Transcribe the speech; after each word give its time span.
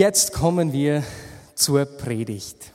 jetzt 0.00 0.32
kommen 0.32 0.72
wir 0.72 1.02
zur 1.54 1.84
Predigt. 1.84 2.72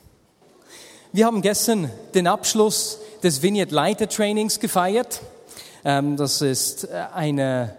Wir 1.12 1.26
haben 1.26 1.42
gestern 1.42 1.90
den 2.14 2.28
Abschluss 2.28 3.00
des 3.24 3.42
Vineyard 3.42 3.72
Leiter 3.72 4.08
Trainings 4.08 4.60
gefeiert. 4.60 5.22
Ähm, 5.84 6.18
das 6.18 6.44
ist 6.44 6.84
äh, 6.84 7.06
eine 7.16 7.76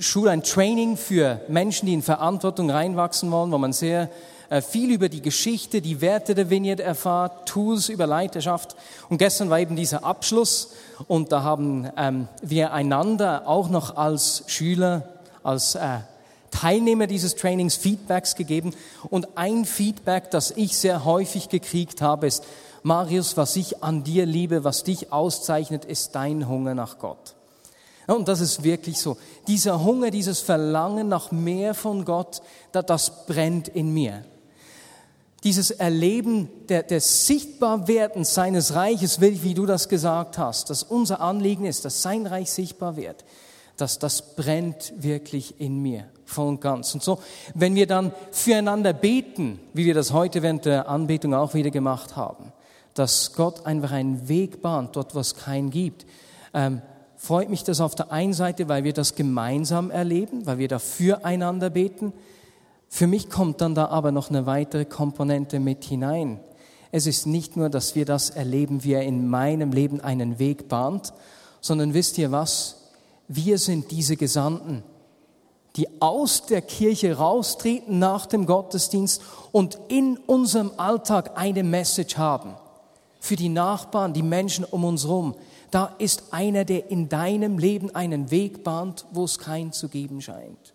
Schule, 0.00 0.32
ein 0.32 0.42
Training 0.42 0.96
für 0.96 1.42
Menschen, 1.46 1.86
die 1.86 1.94
in 1.94 2.02
Verantwortung 2.02 2.70
reinwachsen 2.70 3.30
wollen, 3.30 3.52
wo 3.52 3.58
man 3.58 3.72
sehr 3.72 4.10
äh, 4.50 4.62
viel 4.62 4.90
über 4.90 5.08
die 5.08 5.22
Geschichte, 5.22 5.80
die 5.80 6.00
Werte 6.00 6.34
der 6.34 6.50
Vineyard 6.50 6.80
erfahrt, 6.80 7.48
Tools 7.48 7.88
über 7.88 8.08
Leiterschaft. 8.08 8.74
Und 9.10 9.18
gestern 9.18 9.48
war 9.48 9.60
eben 9.60 9.76
dieser 9.76 10.02
Abschluss 10.02 10.72
und 11.06 11.30
da 11.30 11.44
haben 11.44 11.88
ähm, 11.96 12.26
wir 12.42 12.72
einander 12.72 13.46
auch 13.46 13.68
noch 13.68 13.96
als 13.96 14.42
Schüler, 14.48 15.08
als 15.44 15.76
äh, 15.76 15.98
Teilnehmer 16.52 17.08
dieses 17.08 17.34
Trainings 17.34 17.74
Feedbacks 17.74 18.36
gegeben. 18.36 18.72
Und 19.10 19.36
ein 19.36 19.64
Feedback, 19.64 20.30
das 20.30 20.52
ich 20.52 20.76
sehr 20.76 21.04
häufig 21.04 21.48
gekriegt 21.48 22.00
habe, 22.00 22.28
ist, 22.28 22.44
Marius, 22.84 23.36
was 23.36 23.56
ich 23.56 23.82
an 23.82 24.04
dir 24.04 24.26
liebe, 24.26 24.62
was 24.62 24.84
dich 24.84 25.12
auszeichnet, 25.12 25.84
ist 25.84 26.14
dein 26.14 26.48
Hunger 26.48 26.74
nach 26.74 26.98
Gott. 26.98 27.34
Und 28.06 28.28
das 28.28 28.40
ist 28.40 28.62
wirklich 28.62 29.00
so. 29.00 29.16
Dieser 29.48 29.84
Hunger, 29.84 30.10
dieses 30.10 30.40
Verlangen 30.40 31.08
nach 31.08 31.32
mehr 31.32 31.74
von 31.74 32.04
Gott, 32.04 32.42
das 32.72 33.26
brennt 33.26 33.68
in 33.68 33.92
mir 33.92 34.24
dieses 35.44 35.72
Erleben 35.72 36.48
der, 36.68 36.82
des 36.84 37.26
Sichtbarwerdens 37.26 38.34
seines 38.34 38.74
Reiches 38.74 39.20
wie 39.20 39.54
du 39.54 39.66
das 39.66 39.88
gesagt 39.88 40.38
hast, 40.38 40.70
dass 40.70 40.82
unser 40.82 41.20
Anliegen 41.20 41.64
ist, 41.64 41.84
dass 41.84 42.02
sein 42.02 42.26
Reich 42.26 42.50
sichtbar 42.50 42.96
wird, 42.96 43.24
dass 43.76 43.98
das 43.98 44.36
brennt 44.36 44.92
wirklich 44.96 45.60
in 45.60 45.80
mir 45.82 46.06
voll 46.32 46.48
und 46.48 46.60
ganz. 46.60 46.94
Und 46.94 47.02
so, 47.02 47.18
wenn 47.54 47.74
wir 47.74 47.86
dann 47.86 48.12
füreinander 48.30 48.92
beten, 48.92 49.60
wie 49.72 49.84
wir 49.84 49.94
das 49.94 50.12
heute 50.12 50.42
während 50.42 50.64
der 50.64 50.88
Anbetung 50.88 51.34
auch 51.34 51.54
wieder 51.54 51.70
gemacht 51.70 52.16
haben, 52.16 52.52
dass 52.94 53.34
Gott 53.34 53.66
einfach 53.66 53.92
einen 53.92 54.28
Weg 54.28 54.62
bahnt, 54.62 54.96
dort 54.96 55.14
was 55.14 55.34
keinen 55.34 55.70
gibt, 55.70 56.06
ähm, 56.54 56.82
freut 57.16 57.48
mich 57.48 57.64
das 57.64 57.80
auf 57.80 57.94
der 57.94 58.10
einen 58.10 58.32
Seite, 58.32 58.68
weil 58.68 58.84
wir 58.84 58.92
das 58.92 59.14
gemeinsam 59.14 59.90
erleben, 59.90 60.44
weil 60.46 60.58
wir 60.58 60.68
da 60.68 60.78
füreinander 60.78 61.70
beten, 61.70 62.12
für 62.88 63.06
mich 63.06 63.30
kommt 63.30 63.62
dann 63.62 63.74
da 63.74 63.86
aber 63.86 64.12
noch 64.12 64.28
eine 64.28 64.44
weitere 64.44 64.84
Komponente 64.84 65.60
mit 65.60 65.84
hinein. 65.84 66.40
Es 66.90 67.06
ist 67.06 67.26
nicht 67.26 67.56
nur, 67.56 67.70
dass 67.70 67.94
wir 67.94 68.04
das 68.04 68.28
erleben, 68.28 68.84
wie 68.84 68.92
er 68.92 69.02
in 69.02 69.28
meinem 69.28 69.72
Leben 69.72 70.02
einen 70.02 70.38
Weg 70.38 70.68
bahnt, 70.68 71.14
sondern 71.62 71.94
wisst 71.94 72.18
ihr 72.18 72.32
was? 72.32 72.90
Wir 73.28 73.56
sind 73.56 73.90
diese 73.92 74.18
Gesandten, 74.18 74.82
die 75.76 75.88
aus 76.00 76.46
der 76.46 76.62
Kirche 76.62 77.16
raustreten 77.16 77.98
nach 77.98 78.26
dem 78.26 78.46
Gottesdienst 78.46 79.22
und 79.52 79.78
in 79.88 80.18
unserem 80.18 80.72
Alltag 80.76 81.32
eine 81.34 81.62
Message 81.62 82.16
haben. 82.18 82.54
Für 83.20 83.36
die 83.36 83.48
Nachbarn, 83.48 84.12
die 84.12 84.22
Menschen 84.22 84.64
um 84.64 84.84
uns 84.84 85.04
herum. 85.04 85.34
Da 85.70 85.94
ist 85.98 86.24
einer, 86.32 86.64
der 86.64 86.90
in 86.90 87.08
deinem 87.08 87.58
Leben 87.58 87.94
einen 87.94 88.30
Weg 88.30 88.64
bahnt, 88.64 89.06
wo 89.12 89.24
es 89.24 89.38
keinen 89.38 89.72
zu 89.72 89.88
geben 89.88 90.20
scheint. 90.20 90.74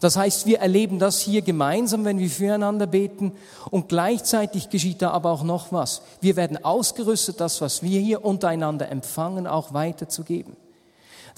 Das 0.00 0.16
heißt, 0.16 0.46
wir 0.46 0.60
erleben 0.60 0.98
das 0.98 1.20
hier 1.20 1.42
gemeinsam, 1.42 2.04
wenn 2.04 2.18
wir 2.18 2.30
füreinander 2.30 2.86
beten 2.86 3.32
und 3.70 3.88
gleichzeitig 3.88 4.70
geschieht 4.70 5.02
da 5.02 5.10
aber 5.10 5.30
auch 5.30 5.42
noch 5.42 5.72
was. 5.72 6.02
Wir 6.20 6.36
werden 6.36 6.64
ausgerüstet, 6.64 7.40
das, 7.40 7.60
was 7.60 7.82
wir 7.82 8.00
hier 8.00 8.24
untereinander 8.24 8.88
empfangen, 8.90 9.46
auch 9.48 9.74
weiterzugeben. 9.74 10.56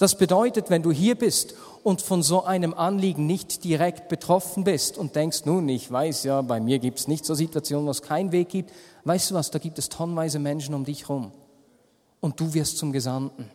Das 0.01 0.15
bedeutet, 0.15 0.71
wenn 0.71 0.81
du 0.81 0.91
hier 0.91 1.13
bist 1.13 1.53
und 1.83 2.01
von 2.01 2.23
so 2.23 2.43
einem 2.43 2.73
Anliegen 2.73 3.27
nicht 3.27 3.63
direkt 3.63 4.09
betroffen 4.09 4.63
bist 4.63 4.97
und 4.97 5.15
denkst, 5.15 5.45
nun, 5.45 5.69
ich 5.69 5.91
weiß 5.91 6.23
ja, 6.23 6.41
bei 6.41 6.59
mir 6.59 6.79
gibt 6.79 6.97
es 6.97 7.07
nicht 7.07 7.23
so 7.23 7.35
Situationen, 7.35 7.85
wo 7.85 7.91
es 7.91 8.01
keinen 8.01 8.31
Weg 8.31 8.49
gibt, 8.49 8.71
weißt 9.03 9.29
du 9.29 9.35
was, 9.35 9.51
da 9.51 9.59
gibt 9.59 9.77
es 9.77 9.89
tonnenweise 9.89 10.39
Menschen 10.39 10.73
um 10.73 10.85
dich 10.85 11.07
rum 11.07 11.31
und 12.19 12.39
du 12.39 12.51
wirst 12.55 12.79
zum 12.79 12.91
Gesandten. 12.91 13.51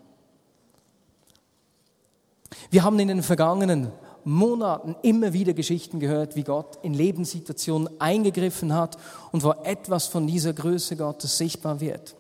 Wir 2.71 2.85
haben 2.85 3.01
in 3.01 3.09
den 3.09 3.25
vergangenen 3.25 3.91
Monaten 4.23 4.95
immer 5.03 5.33
wieder 5.33 5.53
Geschichten 5.53 5.99
gehört, 5.99 6.37
wie 6.37 6.45
Gott 6.45 6.79
in 6.85 6.95
Lebenssituationen 6.95 8.01
eingegriffen 8.01 8.73
hat 8.73 8.99
und 9.33 9.43
wo 9.43 9.51
etwas 9.65 10.07
von 10.07 10.29
dieser 10.29 10.53
Größe 10.53 10.95
Gottes 10.95 11.39
sichtbar 11.39 11.81
wird. 11.81 12.15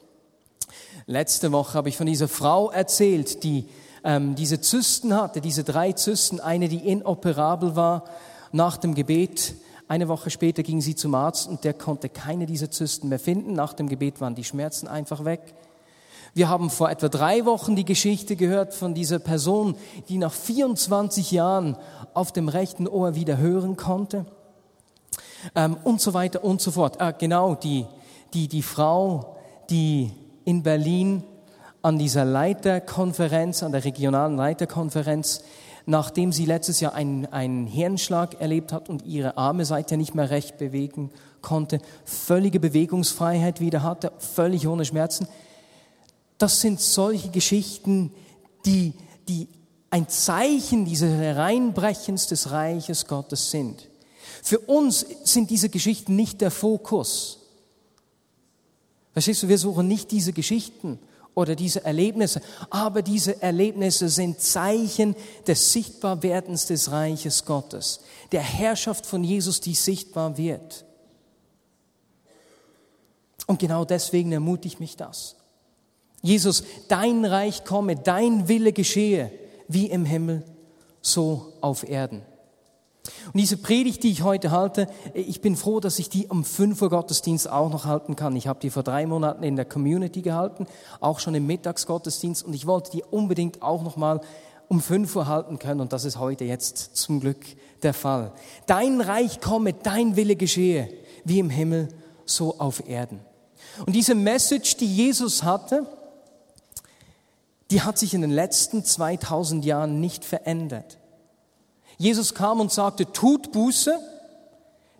Letzte 1.06 1.52
Woche 1.52 1.74
habe 1.74 1.90
ich 1.90 1.96
von 1.96 2.08
dieser 2.08 2.26
Frau 2.26 2.72
erzählt, 2.72 3.44
die 3.44 3.68
ähm, 4.06 4.36
diese 4.36 4.60
Zysten 4.60 5.14
hatte, 5.14 5.40
diese 5.40 5.64
drei 5.64 5.92
Zysten, 5.92 6.38
eine, 6.38 6.68
die 6.68 6.88
inoperabel 6.88 7.74
war 7.74 8.04
nach 8.52 8.76
dem 8.76 8.94
Gebet. 8.94 9.56
Eine 9.88 10.06
Woche 10.06 10.30
später 10.30 10.62
ging 10.62 10.80
sie 10.80 10.94
zum 10.94 11.14
Arzt 11.16 11.48
und 11.48 11.64
der 11.64 11.74
konnte 11.74 12.08
keine 12.08 12.46
dieser 12.46 12.70
Zysten 12.70 13.08
mehr 13.08 13.18
finden. 13.18 13.52
Nach 13.54 13.72
dem 13.72 13.88
Gebet 13.88 14.20
waren 14.20 14.36
die 14.36 14.44
Schmerzen 14.44 14.86
einfach 14.86 15.24
weg. 15.24 15.40
Wir 16.34 16.48
haben 16.48 16.70
vor 16.70 16.88
etwa 16.88 17.08
drei 17.08 17.44
Wochen 17.46 17.74
die 17.74 17.84
Geschichte 17.84 18.36
gehört 18.36 18.74
von 18.74 18.94
dieser 18.94 19.18
Person, 19.18 19.74
die 20.08 20.18
nach 20.18 20.32
24 20.32 21.32
Jahren 21.32 21.76
auf 22.14 22.30
dem 22.30 22.48
rechten 22.48 22.86
Ohr 22.86 23.16
wieder 23.16 23.38
hören 23.38 23.76
konnte. 23.76 24.24
Ähm, 25.56 25.76
und 25.82 26.00
so 26.00 26.14
weiter 26.14 26.44
und 26.44 26.60
so 26.60 26.70
fort. 26.70 27.00
Ah, 27.00 27.10
genau, 27.10 27.56
die, 27.56 27.86
die, 28.34 28.46
die 28.46 28.62
Frau, 28.62 29.36
die 29.68 30.12
in 30.44 30.62
Berlin 30.62 31.24
an 31.86 32.00
dieser 32.00 32.24
Leiterkonferenz, 32.24 33.62
an 33.62 33.70
der 33.70 33.84
regionalen 33.84 34.36
Leiterkonferenz, 34.36 35.42
nachdem 35.86 36.32
sie 36.32 36.44
letztes 36.44 36.80
Jahr 36.80 36.94
einen, 36.94 37.26
einen 37.26 37.68
Hirnschlag 37.68 38.40
erlebt 38.40 38.72
hat 38.72 38.88
und 38.88 39.06
ihre 39.06 39.36
Arme 39.36 39.64
seither 39.64 39.96
nicht 39.96 40.12
mehr 40.12 40.30
recht 40.30 40.58
bewegen 40.58 41.12
konnte, 41.42 41.78
völlige 42.04 42.58
Bewegungsfreiheit 42.58 43.60
wieder 43.60 43.84
hatte, 43.84 44.10
völlig 44.18 44.66
ohne 44.66 44.84
Schmerzen, 44.84 45.28
das 46.38 46.60
sind 46.60 46.80
solche 46.80 47.30
Geschichten, 47.30 48.12
die, 48.64 48.92
die 49.28 49.46
ein 49.88 50.08
Zeichen 50.08 50.86
dieses 50.86 51.12
Hereinbrechens 51.12 52.26
des 52.26 52.50
Reiches 52.50 53.06
Gottes 53.06 53.52
sind. 53.52 53.88
Für 54.42 54.58
uns 54.58 55.06
sind 55.22 55.50
diese 55.50 55.68
Geschichten 55.68 56.16
nicht 56.16 56.40
der 56.40 56.50
Fokus. 56.50 57.38
Verstehst 59.12 59.44
du, 59.44 59.48
wir 59.48 59.58
suchen 59.58 59.86
nicht 59.86 60.10
diese 60.10 60.32
Geschichten 60.32 60.98
oder 61.36 61.54
diese 61.54 61.84
Erlebnisse, 61.84 62.40
aber 62.70 63.02
diese 63.02 63.42
Erlebnisse 63.42 64.08
sind 64.08 64.40
Zeichen 64.40 65.14
des 65.46 65.70
Sichtbarwerdens 65.70 66.66
des 66.66 66.90
Reiches 66.90 67.44
Gottes, 67.44 68.00
der 68.32 68.40
Herrschaft 68.40 69.04
von 69.04 69.22
Jesus, 69.22 69.60
die 69.60 69.74
sichtbar 69.74 70.38
wird. 70.38 70.86
Und 73.46 73.58
genau 73.60 73.84
deswegen 73.84 74.32
ermutigt 74.32 74.80
mich 74.80 74.96
das. 74.96 75.36
Jesus, 76.22 76.64
dein 76.88 77.24
Reich 77.26 77.64
komme, 77.64 77.96
dein 77.96 78.48
Wille 78.48 78.72
geschehe, 78.72 79.30
wie 79.68 79.90
im 79.90 80.06
Himmel, 80.06 80.42
so 81.02 81.52
auf 81.60 81.86
Erden. 81.86 82.22
Und 83.32 83.40
diese 83.40 83.56
Predigt, 83.56 84.02
die 84.02 84.10
ich 84.10 84.22
heute 84.22 84.50
halte, 84.50 84.86
ich 85.14 85.40
bin 85.40 85.56
froh, 85.56 85.80
dass 85.80 85.98
ich 85.98 86.08
die 86.08 86.26
um 86.26 86.44
5 86.44 86.80
Uhr 86.82 86.90
Gottesdienst 86.90 87.50
auch 87.50 87.70
noch 87.70 87.84
halten 87.84 88.16
kann. 88.16 88.36
Ich 88.36 88.46
habe 88.46 88.60
die 88.60 88.70
vor 88.70 88.82
drei 88.82 89.06
Monaten 89.06 89.42
in 89.42 89.56
der 89.56 89.64
Community 89.64 90.22
gehalten, 90.22 90.66
auch 91.00 91.20
schon 91.20 91.34
im 91.34 91.46
Mittagsgottesdienst 91.46 92.44
und 92.44 92.54
ich 92.54 92.66
wollte 92.66 92.90
die 92.90 93.02
unbedingt 93.02 93.62
auch 93.62 93.82
noch 93.82 93.96
mal 93.96 94.20
um 94.68 94.80
5 94.80 95.14
Uhr 95.14 95.26
halten 95.26 95.58
können 95.58 95.80
und 95.80 95.92
das 95.92 96.04
ist 96.04 96.18
heute 96.18 96.44
jetzt 96.44 96.96
zum 96.96 97.20
Glück 97.20 97.44
der 97.82 97.94
Fall. 97.94 98.32
Dein 98.66 99.00
Reich 99.00 99.40
komme, 99.40 99.72
dein 99.72 100.16
Wille 100.16 100.36
geschehe, 100.36 100.88
wie 101.24 101.38
im 101.38 101.50
Himmel, 101.50 101.88
so 102.24 102.58
auf 102.58 102.88
Erden. 102.88 103.20
Und 103.84 103.94
diese 103.94 104.14
Message, 104.14 104.76
die 104.76 104.86
Jesus 104.86 105.42
hatte, 105.42 105.86
die 107.70 107.82
hat 107.82 107.98
sich 107.98 108.14
in 108.14 108.20
den 108.20 108.30
letzten 108.30 108.84
2000 108.84 109.64
Jahren 109.64 110.00
nicht 110.00 110.24
verändert. 110.24 110.98
Jesus 111.98 112.34
kam 112.34 112.60
und 112.60 112.72
sagte, 112.72 113.10
tut 113.10 113.52
Buße, 113.52 113.98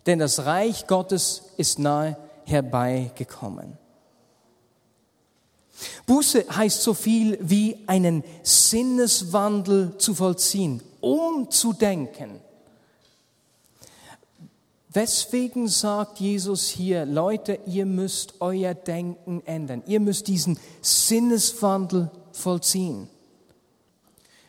denn 0.05 0.19
das 0.19 0.45
Reich 0.45 0.87
Gottes 0.87 1.43
ist 1.57 1.79
nahe 1.79 2.17
herbeigekommen. 2.45 3.77
Buße 6.05 6.45
heißt 6.49 6.81
so 6.81 6.93
viel 6.93 7.37
wie 7.41 7.77
einen 7.85 8.23
Sinneswandel 8.41 9.97
zu 9.97 10.15
vollziehen, 10.15 10.81
umzudenken. 11.01 12.39
Weswegen 14.89 15.67
sagt 15.67 16.19
Jesus 16.19 16.67
hier, 16.69 17.05
Leute, 17.05 17.59
ihr 17.67 17.85
müsst 17.85 18.35
euer 18.39 18.73
Denken 18.73 19.43
ändern. 19.45 19.83
Ihr 19.85 19.99
müsst 19.99 20.27
diesen 20.27 20.57
Sinneswandel 20.81 22.09
vollziehen. 22.31 23.07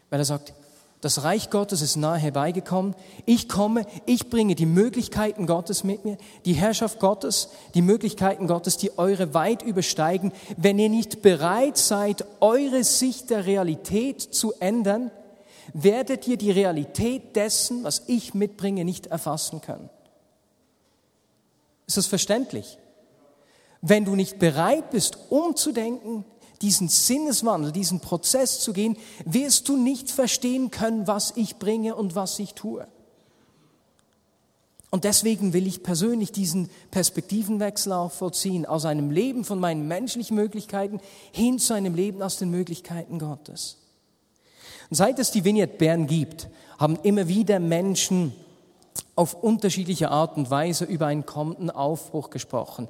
Weil 0.09 0.21
er 0.21 0.25
sagt, 0.25 0.55
das 1.01 1.23
Reich 1.23 1.51
Gottes 1.51 1.81
ist 1.81 1.97
nahe 1.97 2.19
herbeigekommen. 2.19 2.97
Ich 3.25 3.49
komme, 3.49 3.87
ich 4.05 4.31
bringe 4.31 4.57
die 4.57 4.67
Möglichkeiten 4.67 5.47
Gottes 5.47 5.85
mit 5.85 6.05
mir, 6.05 6.19
die 6.45 6.55
Herrschaft 6.55 6.99
Gottes, 6.99 7.51
die 7.75 7.83
Möglichkeiten 7.83 8.49
Gottes, 8.49 8.79
die 8.79 8.99
eure 8.99 9.33
weit 9.33 9.63
übersteigen. 9.63 10.33
Wenn 10.57 10.79
ihr 10.79 10.89
nicht 10.89 11.23
bereit 11.23 11.77
seid, 11.77 12.25
eure 12.41 12.83
Sicht 12.83 13.31
der 13.31 13.47
Realität 13.47 14.21
zu 14.21 14.55
ändern, 14.59 15.13
werdet 15.73 16.27
ihr 16.27 16.37
die 16.37 16.51
Realität 16.51 17.37
dessen, 17.37 17.85
was 17.85 18.03
ich 18.09 18.35
mitbringe, 18.35 18.85
nicht 18.85 19.07
erfassen 19.07 19.61
können. 19.61 19.91
Ist 21.87 21.97
das 21.97 22.07
verständlich? 22.07 22.77
Wenn 23.81 24.05
du 24.05 24.17
nicht 24.17 24.41
bereit 24.41 24.91
bist, 24.91 25.19
umzudenken, 25.31 26.25
diesen 26.63 26.89
Sinneswandel, 26.89 27.73
diesen 27.73 28.01
Prozess 28.01 28.61
zu 28.61 28.73
gehen, 28.73 28.97
wirst 29.25 29.69
du 29.69 29.77
nicht 29.77 30.11
verstehen 30.11 30.71
können, 30.71 31.07
was 31.07 31.33
ich 31.37 31.57
bringe 31.57 31.95
und 31.95 32.15
was 32.15 32.39
ich 32.39 32.55
tue. 32.55 32.87
Und 34.91 35.05
deswegen 35.05 35.53
will 35.53 35.67
ich 35.67 35.83
persönlich 35.83 36.33
diesen 36.33 36.71
Perspektivenwechsel 36.91 37.93
auch 37.93 38.11
vollziehen, 38.11 38.65
aus 38.65 38.87
einem 38.87 39.11
Leben 39.11 39.45
von 39.45 39.61
meinen 39.61 39.87
menschlichen 39.87 40.35
Möglichkeiten 40.35 41.01
hin 41.31 41.59
zu 41.59 41.75
einem 41.75 41.95
Leben 41.95 42.23
aus 42.23 42.39
den 42.39 42.51
Möglichkeiten 42.51 43.19
Gottes. 43.19 43.77
Und 44.89 44.97
seit 44.97 45.19
es 45.19 45.31
die 45.31 45.45
Vignette 45.45 45.77
Bern 45.77 46.07
gibt, 46.07 46.49
haben 46.79 46.97
immer 47.03 47.29
wieder 47.29 47.61
Menschen 47.61 48.33
auf 49.15 49.35
unterschiedliche 49.35 50.11
Art 50.11 50.37
und 50.37 50.51
Weise 50.51 50.85
über 50.85 51.07
einen 51.07 51.27
kommenden 51.27 51.71
Aufbruch 51.71 52.31
gesprochen. 52.31 52.89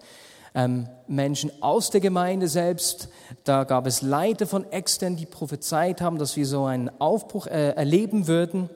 Ähm, 0.55 0.89
Menschen 1.07 1.51
aus 1.61 1.91
der 1.91 2.01
Gemeinde 2.01 2.49
selbst, 2.49 3.09
da 3.45 3.65
gab 3.65 3.87
es 3.87 4.03
Leiter 4.03 4.47
von 4.47 4.71
extern, 4.73 5.17
die 5.17 5.27
prophezeit 5.27 6.01
haben, 6.01 6.19
dass 6.19 6.37
wir 6.37 6.47
so 6.47 6.65
einen 6.65 6.91
Aufbruch 7.01 7.47
äh, 7.47 7.71
erleben 7.71 8.27
würden. 8.27 8.71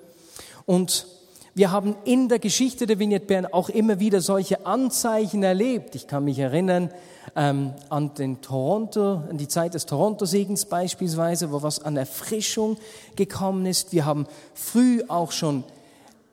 Und 0.66 1.06
wir 1.54 1.70
haben 1.70 1.96
in 2.04 2.30
der 2.30 2.38
Geschichte 2.38 2.86
der 2.86 2.98
Vignette 2.98 3.26
Bern 3.26 3.46
auch 3.46 3.68
immer 3.68 4.00
wieder 4.00 4.22
solche 4.22 4.64
Anzeichen 4.64 5.42
erlebt. 5.42 5.94
Ich 5.94 6.06
kann 6.06 6.24
mich 6.24 6.38
erinnern 6.38 6.90
ähm, 7.36 7.74
an 7.90 8.14
den 8.14 8.40
Toronto, 8.40 9.22
an 9.28 9.36
die 9.36 9.48
Zeit 9.48 9.74
des 9.74 9.84
Toronto-Segens 9.84 10.64
beispielsweise, 10.64 11.52
wo 11.52 11.62
was 11.62 11.82
an 11.82 11.98
Erfrischung 11.98 12.78
gekommen 13.16 13.66
ist. 13.66 13.92
Wir 13.92 14.06
haben 14.06 14.26
früh 14.54 15.02
auch 15.08 15.32
schon 15.32 15.64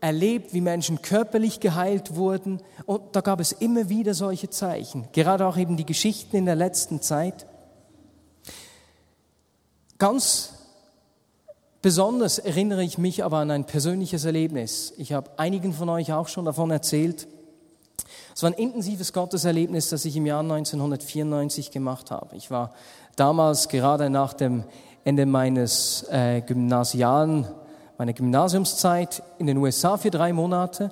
erlebt, 0.02 0.54
wie 0.54 0.62
Menschen 0.62 1.02
körperlich 1.02 1.60
geheilt 1.60 2.16
wurden. 2.16 2.62
Und 2.86 3.16
da 3.16 3.22
gab 3.22 3.40
es 3.40 3.52
immer 3.52 3.90
wieder 3.90 4.14
solche 4.14 4.50
Zeichen. 4.50 5.08
Gerade 5.12 5.46
auch 5.46 5.58
eben 5.58 5.78
die 5.78 5.86
Geschichten 5.86 6.36
in 6.38 6.46
der 6.46 6.56
letzten 6.56 7.02
Zeit. 7.02 7.46
Ganz 9.98 10.54
Besonders 11.82 12.40
erinnere 12.40 12.84
ich 12.84 12.98
mich 12.98 13.24
aber 13.24 13.38
an 13.38 13.52
ein 13.52 13.64
persönliches 13.64 14.26
Erlebnis. 14.26 14.94
Ich 14.98 15.14
habe 15.14 15.32
einigen 15.38 15.72
von 15.72 15.88
euch 15.88 16.12
auch 16.12 16.28
schon 16.28 16.44
davon 16.44 16.72
erzählt. 16.72 17.26
Es 18.36 18.44
war 18.44 18.50
ein 18.50 18.58
intensives 18.58 19.14
Gotteserlebnis, 19.14 19.88
das 19.88 20.04
ich 20.04 20.18
im 20.18 20.26
Jahr 20.26 20.42
1994 20.42 21.72
gemacht 21.72 22.12
habe. 22.12 22.36
Ich 22.36 22.52
war 22.52 22.74
damals 23.16 23.70
gerade 23.70 24.10
nach 24.10 24.34
dem 24.34 24.66
Ende 25.06 25.26
meines 25.26 26.04
äh, 26.12 26.42
Gymnasialen, 26.42 27.48
meiner 28.00 28.14
Gymnasiumszeit 28.14 29.22
in 29.40 29.46
den 29.46 29.58
USA 29.58 29.98
für 29.98 30.10
drei 30.10 30.32
Monate. 30.32 30.90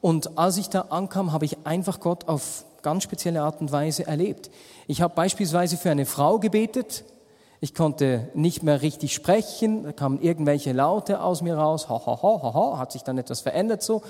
Und 0.00 0.38
als 0.38 0.56
ich 0.56 0.70
da 0.70 0.82
ankam, 0.90 1.32
habe 1.32 1.44
ich 1.44 1.66
einfach 1.66 1.98
Gott 1.98 2.28
auf 2.28 2.64
ganz 2.82 3.02
spezielle 3.02 3.42
Art 3.42 3.60
und 3.60 3.72
Weise 3.72 4.06
erlebt. 4.06 4.48
Ich 4.86 5.02
habe 5.02 5.12
beispielsweise 5.12 5.76
für 5.76 5.90
eine 5.90 6.06
Frau 6.06 6.38
gebetet, 6.38 7.04
ich 7.60 7.74
konnte 7.74 8.28
nicht 8.34 8.62
mehr 8.62 8.82
richtig 8.82 9.12
sprechen, 9.12 9.82
da 9.82 9.92
kamen 9.92 10.20
irgendwelche 10.20 10.72
Laute 10.72 11.20
aus 11.20 11.42
mir 11.42 11.56
raus, 11.56 11.88
ha, 11.88 12.00
ha, 12.06 12.22
ha, 12.22 12.42
ha, 12.42 12.54
ha, 12.54 12.78
hat 12.78 12.92
sich 12.92 13.02
dann 13.02 13.18
etwas 13.18 13.40
verändert 13.40 13.82
so. 13.82 14.02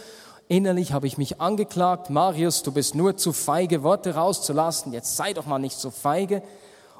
Innerlich 0.48 0.92
habe 0.92 1.06
ich 1.06 1.16
mich 1.16 1.40
angeklagt, 1.40 2.10
Marius, 2.10 2.62
du 2.62 2.72
bist 2.72 2.94
nur 2.94 3.16
zu 3.16 3.32
feige, 3.32 3.82
Worte 3.82 4.14
rauszulassen, 4.14 4.92
jetzt 4.92 5.16
sei 5.16 5.32
doch 5.32 5.46
mal 5.46 5.58
nicht 5.58 5.78
so 5.78 5.90
feige. 5.90 6.42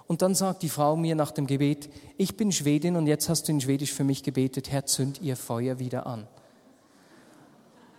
Und 0.07 0.23
dann 0.23 0.35
sagt 0.35 0.63
die 0.63 0.69
Frau 0.69 0.97
mir 0.97 1.17
nach 1.17 1.33
dem 1.33 1.47
Gebet, 1.47 1.89
ich 2.17 2.37
bin 2.37 2.53
Schwedin 2.53 2.97
und 2.97 3.07
jetzt 3.07 3.29
hast 3.29 3.49
du 3.49 3.53
in 3.53 3.61
Schwedisch 3.61 3.93
für 3.93 4.05
mich 4.05 4.23
gebetet, 4.23 4.71
Herr, 4.71 4.87
zünd 4.87 5.21
ihr 5.21 5.37
Feuer 5.37 5.79
wieder 5.79 6.07
an. 6.07 6.29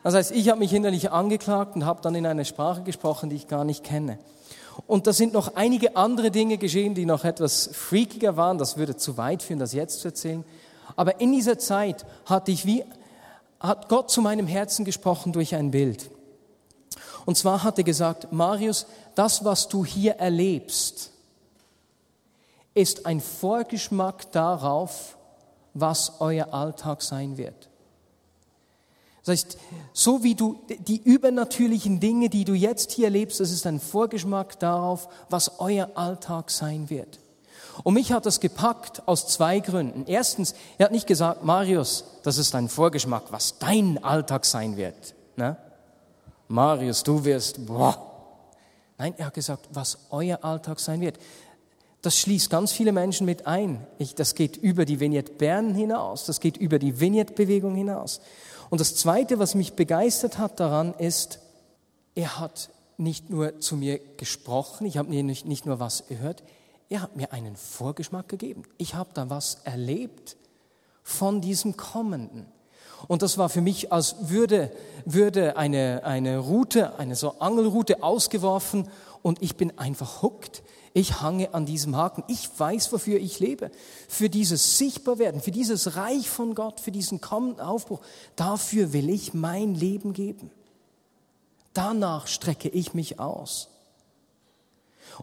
Das 0.04 0.13
heißt, 0.13 0.31
ich 0.31 0.48
habe 0.50 0.59
mich 0.59 0.71
innerlich 0.74 1.12
angeklagt 1.12 1.75
und 1.75 1.86
habe 1.86 2.01
dann 2.01 2.15
in 2.15 2.25
einer 2.25 2.45
Sprache 2.45 2.83
gesprochen, 2.83 3.30
die 3.30 3.36
ich 3.36 3.48
gar 3.48 3.65
nicht 3.65 3.83
kenne. 3.83 4.19
Und 4.86 5.07
da 5.07 5.12
sind 5.12 5.33
noch 5.33 5.56
einige 5.56 5.98
andere 5.98 6.31
Dinge 6.31 6.57
geschehen, 6.57 6.94
die 6.95 7.06
noch 7.06 7.25
etwas 7.25 7.69
freakiger 7.74 8.38
waren. 8.38 8.57
Das 8.57 8.77
würde 8.77 8.95
zu 8.95 9.18
weit 9.18 9.44
führen, 9.44 9.60
das 9.60 9.74
jetzt 9.74 10.00
zu 10.00 10.10
erzählen. 10.10 10.45
Aber 10.95 11.19
in 11.19 11.33
dieser 11.33 11.57
Zeit 11.57 12.06
hatte 12.25 12.51
ich 12.51 12.65
wie, 12.65 12.86
hat 13.60 13.89
Gott 13.89 14.10
zu 14.10 14.21
meinem 14.21 14.48
Herzen 14.48 14.86
gesprochen 14.86 15.33
durch 15.33 15.56
ein 15.56 15.71
Bild. 15.71 16.10
Und 17.25 17.38
zwar 17.38 17.63
hat 17.63 17.77
er 17.77 17.83
gesagt, 17.83 18.31
Marius, 18.31 18.86
das, 19.15 19.44
was 19.44 19.68
du 19.68 19.83
hier 19.83 20.13
erlebst, 20.13 21.12
ist 22.77 23.06
ein 23.06 23.19
Vorgeschmack 23.19 24.31
darauf, 24.31 25.18
was 25.74 26.21
euer 26.21 26.53
Alltag 26.53 27.01
sein 27.01 27.38
wird. 27.38 27.69
Das 29.25 29.33
heißt, 29.33 29.57
so 29.91 30.24
wie 30.24 30.35
du 30.35 30.59
die 30.88 31.01
übernatürlichen 31.01 32.00
Dinge, 32.00 32.29
die 32.29 32.45
du 32.45 32.53
jetzt 32.53 32.91
hier 32.91 33.06
erlebst, 33.06 33.39
das 33.39 33.51
ist 33.51 33.68
ein 33.68 33.79
Vorgeschmack 33.79 34.57
darauf, 34.59 35.09
was 35.29 35.59
euer 35.59 35.89
Alltag 35.95 36.50
sein 36.50 36.89
wird. 36.89 37.19
Und 37.83 37.95
mich 37.95 38.12
hat 38.12 38.25
das 38.25 38.39
gepackt 38.39 39.07
aus 39.07 39.27
zwei 39.27 39.59
Gründen. 39.59 40.06
Erstens, 40.07 40.56
er 40.77 40.85
hat 40.85 40.91
nicht 40.91 41.07
gesagt, 41.07 41.44
Marius, 41.44 42.06
das 42.24 42.38
ist 42.38 42.56
ein 42.56 42.69
Vorgeschmack, 42.69 43.24
was 43.31 43.59
dein 43.59 44.03
Alltag 44.03 44.45
sein 44.45 44.77
wird. 44.77 45.13
Ne? 45.35 45.57
Marius, 46.47 47.03
du 47.03 47.24
wirst, 47.25 47.65
boah. 47.65 48.03
Nein, 48.97 49.13
er 49.18 49.27
hat 49.27 49.33
gesagt, 49.33 49.68
was 49.74 49.97
euer 50.09 50.44
Alltag 50.44 50.79
sein 50.79 51.01
wird. 51.01 51.19
Das 52.02 52.18
schließt 52.18 52.50
ganz 52.50 52.72
viele 52.72 52.92
Menschen 52.92 53.26
mit 53.26 53.48
ein. 53.48 53.86
Ich, 53.98 54.16
das 54.16 54.36
geht 54.36 54.58
über 54.58 54.86
die 54.86 55.00
Vignette 55.00 55.34
Bern 55.34 55.74
hinaus, 55.74 56.26
das 56.26 56.40
geht 56.40 56.58
über 56.58 56.80
die 56.80 57.00
Vignette-Bewegung 57.00 57.76
hinaus. 57.76 58.22
Und 58.70 58.82
das 58.82 58.96
Zweite, 58.96 59.40
was 59.40 59.56
mich 59.56 59.74
begeistert 59.74 60.38
hat 60.38 60.60
daran, 60.60 60.94
ist, 60.94 61.40
er 62.16 62.40
hat 62.40 62.70
nicht 62.98 63.30
nur 63.30 63.60
zu 63.60 63.76
mir 63.76 64.00
gesprochen, 64.18 64.86
ich 64.86 64.98
habe 64.98 65.10
nicht, 65.10 65.46
nicht 65.46 65.66
nur 65.66 65.80
was 65.80 66.08
gehört, 66.08 66.44
er 66.90 67.02
hat 67.02 67.16
mir 67.16 67.34
einen 67.34 67.56
Vorgeschmack 67.56 68.30
gegeben. 68.30 68.64
Ich 68.78 68.96
habe 68.96 69.10
da 69.14 69.30
was 69.30 69.60
erlebt 69.64 70.38
von 71.04 71.42
diesem 71.42 71.78
Kommenden. 71.78 72.46
Und 73.08 73.22
das 73.22 73.38
war 73.38 73.50
für 73.50 73.62
mich, 73.62 73.92
als 73.92 74.16
würde, 74.30 74.72
würde 75.06 75.58
eine, 75.58 76.02
eine 76.04 76.40
Route, 76.40 76.98
eine 76.98 77.16
so 77.16 77.40
Angelroute 77.40 78.02
ausgeworfen 78.02 78.90
und 79.22 79.42
ich 79.42 79.56
bin 79.56 79.78
einfach 79.78 80.22
hooked. 80.22 80.64
Ich 80.94 81.22
hange 81.22 81.54
an 81.54 81.66
diesem 81.66 81.95
Haken. 81.95 82.24
Ich 82.28 82.50
weiß, 82.57 82.92
wofür 82.92 83.19
ich 83.19 83.39
lebe. 83.39 83.72
Für 84.07 84.30
dieses 84.30 84.78
Sichtbarwerden, 84.78 85.42
für 85.42 85.51
dieses 85.51 85.95
Reich 85.95 86.30
von 86.30 86.56
Gott, 86.56 86.80
für 86.80 86.92
diesen 86.92 87.22
kommenden 87.22 87.62
Aufbruch. 87.62 88.01
Dafür 88.36 88.94
will 88.94 89.10
ich 89.10 89.34
mein 89.34 89.75
Leben 89.75 90.13
geben. 90.13 90.51
Danach 91.74 92.28
strecke 92.28 92.70
ich 92.70 92.94
mich 92.94 93.20
aus. 93.20 93.70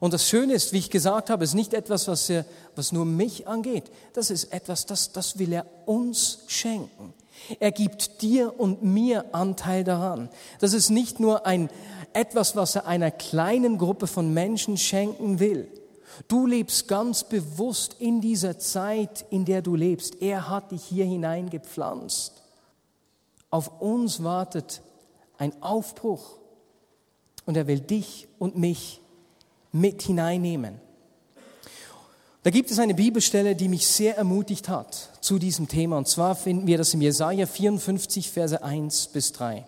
Und 0.00 0.12
das 0.12 0.28
Schöne 0.28 0.54
ist, 0.54 0.72
wie 0.72 0.78
ich 0.78 0.90
gesagt 0.90 1.30
habe, 1.30 1.44
ist 1.44 1.54
nicht 1.54 1.74
etwas, 1.74 2.08
was, 2.08 2.28
er, 2.28 2.44
was 2.74 2.92
nur 2.92 3.04
mich 3.04 3.46
angeht. 3.46 3.84
Das 4.12 4.30
ist 4.30 4.52
etwas, 4.52 4.86
das, 4.86 5.12
das 5.12 5.38
will 5.38 5.52
er 5.52 5.66
uns 5.86 6.40
schenken. 6.46 7.14
Er 7.60 7.72
gibt 7.72 8.22
dir 8.22 8.58
und 8.58 8.82
mir 8.82 9.26
Anteil 9.34 9.84
daran. 9.84 10.30
Das 10.60 10.72
ist 10.72 10.90
nicht 10.90 11.20
nur 11.20 11.46
ein, 11.46 11.68
etwas, 12.14 12.56
was 12.56 12.76
er 12.76 12.86
einer 12.86 13.10
kleinen 13.10 13.78
Gruppe 13.78 14.06
von 14.06 14.32
Menschen 14.32 14.76
schenken 14.76 15.40
will. 15.40 15.68
Du 16.28 16.46
lebst 16.46 16.88
ganz 16.88 17.24
bewusst 17.24 17.96
in 17.98 18.20
dieser 18.20 18.58
Zeit, 18.58 19.26
in 19.30 19.44
der 19.44 19.62
du 19.62 19.74
lebst. 19.74 20.22
Er 20.22 20.48
hat 20.48 20.70
dich 20.70 20.84
hier 20.84 21.04
hineingepflanzt. 21.04 22.42
Auf 23.50 23.80
uns 23.80 24.22
wartet 24.22 24.80
ein 25.38 25.60
Aufbruch 25.62 26.38
und 27.46 27.56
er 27.56 27.66
will 27.66 27.80
dich 27.80 28.28
und 28.38 28.56
mich 28.56 29.00
mit 29.72 30.02
hineinnehmen. 30.02 30.80
Da 32.44 32.50
gibt 32.50 32.70
es 32.70 32.78
eine 32.78 32.94
Bibelstelle, 32.94 33.56
die 33.56 33.68
mich 33.68 33.86
sehr 33.86 34.18
ermutigt 34.18 34.68
hat 34.68 35.10
zu 35.20 35.38
diesem 35.38 35.66
Thema. 35.66 35.96
Und 35.96 36.08
zwar 36.08 36.34
finden 36.36 36.66
wir 36.66 36.76
das 36.76 36.92
im 36.92 37.00
Jesaja 37.00 37.46
54, 37.46 38.30
Verse 38.30 38.62
1 38.62 39.08
bis 39.08 39.32
3. 39.32 39.64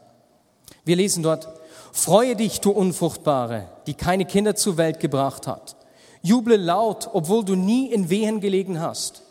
Wir 0.85 0.97
lesen 0.97 1.23
dort, 1.23 1.49
Freue 1.93 2.37
dich, 2.37 2.61
du 2.61 2.71
Unfruchtbare, 2.71 3.69
die 3.87 3.95
keine 3.95 4.25
Kinder 4.25 4.55
zur 4.55 4.77
Welt 4.77 5.01
gebracht 5.01 5.47
hat. 5.47 5.77
Juble 6.23 6.57
laut, 6.57 7.11
obwohl 7.13 7.45
du 7.45 7.55
nie 7.55 7.93
in 7.93 8.11
Wehen 8.11 8.41
gelegen 8.41 8.81
hast. 8.81 9.23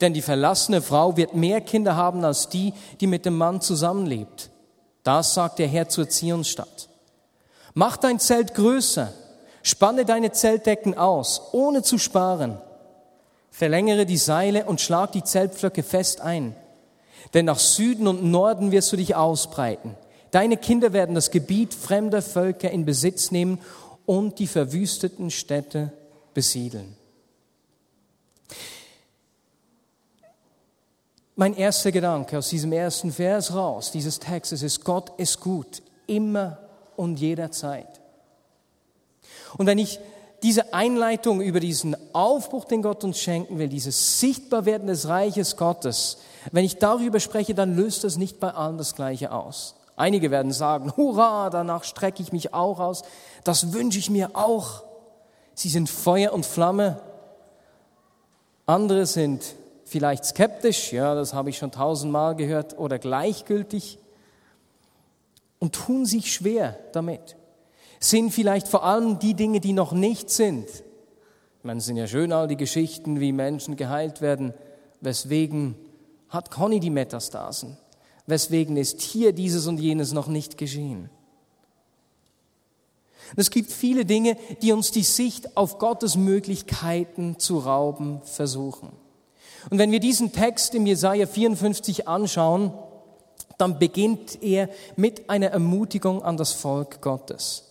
Denn 0.00 0.14
die 0.14 0.22
verlassene 0.22 0.82
Frau 0.82 1.16
wird 1.16 1.34
mehr 1.34 1.60
Kinder 1.60 1.96
haben 1.96 2.24
als 2.24 2.48
die, 2.48 2.72
die 3.00 3.06
mit 3.06 3.26
dem 3.26 3.36
Mann 3.36 3.60
zusammenlebt. 3.60 4.50
Das 5.02 5.34
sagt 5.34 5.58
der 5.58 5.68
Herr 5.68 5.88
zur 5.88 6.08
Zionsstadt. 6.08 6.88
Mach 7.74 7.96
dein 7.96 8.18
Zelt 8.18 8.54
größer, 8.54 9.12
spanne 9.62 10.04
deine 10.04 10.32
Zeltdecken 10.32 10.96
aus, 10.96 11.42
ohne 11.52 11.82
zu 11.82 11.98
sparen. 11.98 12.58
Verlängere 13.50 14.06
die 14.06 14.16
Seile 14.16 14.64
und 14.64 14.80
schlag 14.80 15.12
die 15.12 15.22
Zeltpflöcke 15.22 15.82
fest 15.82 16.20
ein. 16.20 16.56
Denn 17.34 17.44
nach 17.44 17.58
Süden 17.58 18.06
und 18.06 18.24
Norden 18.24 18.72
wirst 18.72 18.92
du 18.92 18.96
dich 18.96 19.14
ausbreiten. 19.14 19.96
Deine 20.34 20.56
Kinder 20.56 20.92
werden 20.92 21.14
das 21.14 21.30
Gebiet 21.30 21.72
fremder 21.72 22.20
Völker 22.20 22.68
in 22.68 22.84
Besitz 22.84 23.30
nehmen 23.30 23.60
und 24.04 24.40
die 24.40 24.48
verwüsteten 24.48 25.30
Städte 25.30 25.92
besiedeln. 26.34 26.96
Mein 31.36 31.54
erster 31.54 31.92
Gedanke 31.92 32.36
aus 32.36 32.48
diesem 32.48 32.72
ersten 32.72 33.12
Vers 33.12 33.54
raus, 33.54 33.92
dieses 33.92 34.18
Textes 34.18 34.62
ist, 34.62 34.82
Gott 34.82 35.12
ist 35.18 35.38
gut, 35.38 35.84
immer 36.08 36.58
und 36.96 37.20
jederzeit. 37.20 38.00
Und 39.56 39.66
wenn 39.66 39.78
ich 39.78 40.00
diese 40.42 40.74
Einleitung 40.74 41.42
über 41.42 41.60
diesen 41.60 41.96
Aufbruch, 42.12 42.64
den 42.64 42.82
Gott 42.82 43.04
uns 43.04 43.20
schenken 43.20 43.60
will, 43.60 43.68
dieses 43.68 44.18
Sichtbarwerden 44.18 44.88
des 44.88 45.06
Reiches 45.06 45.56
Gottes, 45.56 46.18
wenn 46.50 46.64
ich 46.64 46.78
darüber 46.78 47.20
spreche, 47.20 47.54
dann 47.54 47.76
löst 47.76 48.02
das 48.02 48.16
nicht 48.16 48.40
bei 48.40 48.50
allen 48.50 48.78
das 48.78 48.96
Gleiche 48.96 49.30
aus. 49.30 49.76
Einige 49.96 50.30
werden 50.30 50.52
sagen, 50.52 50.92
hurra, 50.96 51.50
danach 51.50 51.84
strecke 51.84 52.22
ich 52.22 52.32
mich 52.32 52.52
auch 52.52 52.80
aus, 52.80 53.02
das 53.44 53.72
wünsche 53.72 53.98
ich 53.98 54.10
mir 54.10 54.30
auch. 54.34 54.84
Sie 55.54 55.68
sind 55.68 55.88
Feuer 55.88 56.32
und 56.32 56.44
Flamme. 56.44 57.00
Andere 58.66 59.06
sind 59.06 59.54
vielleicht 59.84 60.24
skeptisch, 60.24 60.92
ja, 60.92 61.14
das 61.14 61.34
habe 61.34 61.50
ich 61.50 61.58
schon 61.58 61.70
tausendmal 61.70 62.34
gehört, 62.34 62.78
oder 62.78 62.98
gleichgültig 62.98 63.98
und 65.60 65.74
tun 65.74 66.06
sich 66.06 66.32
schwer 66.32 66.78
damit. 66.92 67.36
Sind 68.00 68.32
vielleicht 68.32 68.68
vor 68.68 68.84
allem 68.84 69.18
die 69.18 69.34
Dinge, 69.34 69.60
die 69.60 69.72
noch 69.72 69.92
nicht 69.92 70.28
sind. 70.28 70.68
Es 71.62 71.86
sind 71.86 71.96
ja 71.96 72.06
schön 72.06 72.32
all 72.32 72.48
die 72.48 72.56
Geschichten, 72.56 73.20
wie 73.20 73.32
Menschen 73.32 73.76
geheilt 73.76 74.20
werden. 74.20 74.52
Weswegen 75.00 75.76
hat 76.28 76.50
Conny 76.50 76.80
die 76.80 76.90
Metastasen? 76.90 77.78
Weswegen 78.26 78.76
ist 78.76 79.02
hier 79.02 79.32
dieses 79.32 79.66
und 79.66 79.78
jenes 79.78 80.12
noch 80.12 80.28
nicht 80.28 80.56
geschehen? 80.56 81.10
Es 83.36 83.50
gibt 83.50 83.72
viele 83.72 84.04
Dinge, 84.04 84.36
die 84.62 84.72
uns 84.72 84.90
die 84.90 85.02
Sicht 85.02 85.56
auf 85.56 85.78
Gottes 85.78 86.16
Möglichkeiten 86.16 87.38
zu 87.38 87.58
rauben 87.58 88.20
versuchen. 88.24 88.90
Und 89.70 89.78
wenn 89.78 89.90
wir 89.90 90.00
diesen 90.00 90.32
Text 90.32 90.74
im 90.74 90.86
Jesaja 90.86 91.26
54 91.26 92.06
anschauen, 92.06 92.72
dann 93.58 93.78
beginnt 93.78 94.42
er 94.42 94.68
mit 94.96 95.30
einer 95.30 95.48
Ermutigung 95.48 96.22
an 96.22 96.36
das 96.36 96.52
Volk 96.52 97.00
Gottes. 97.00 97.64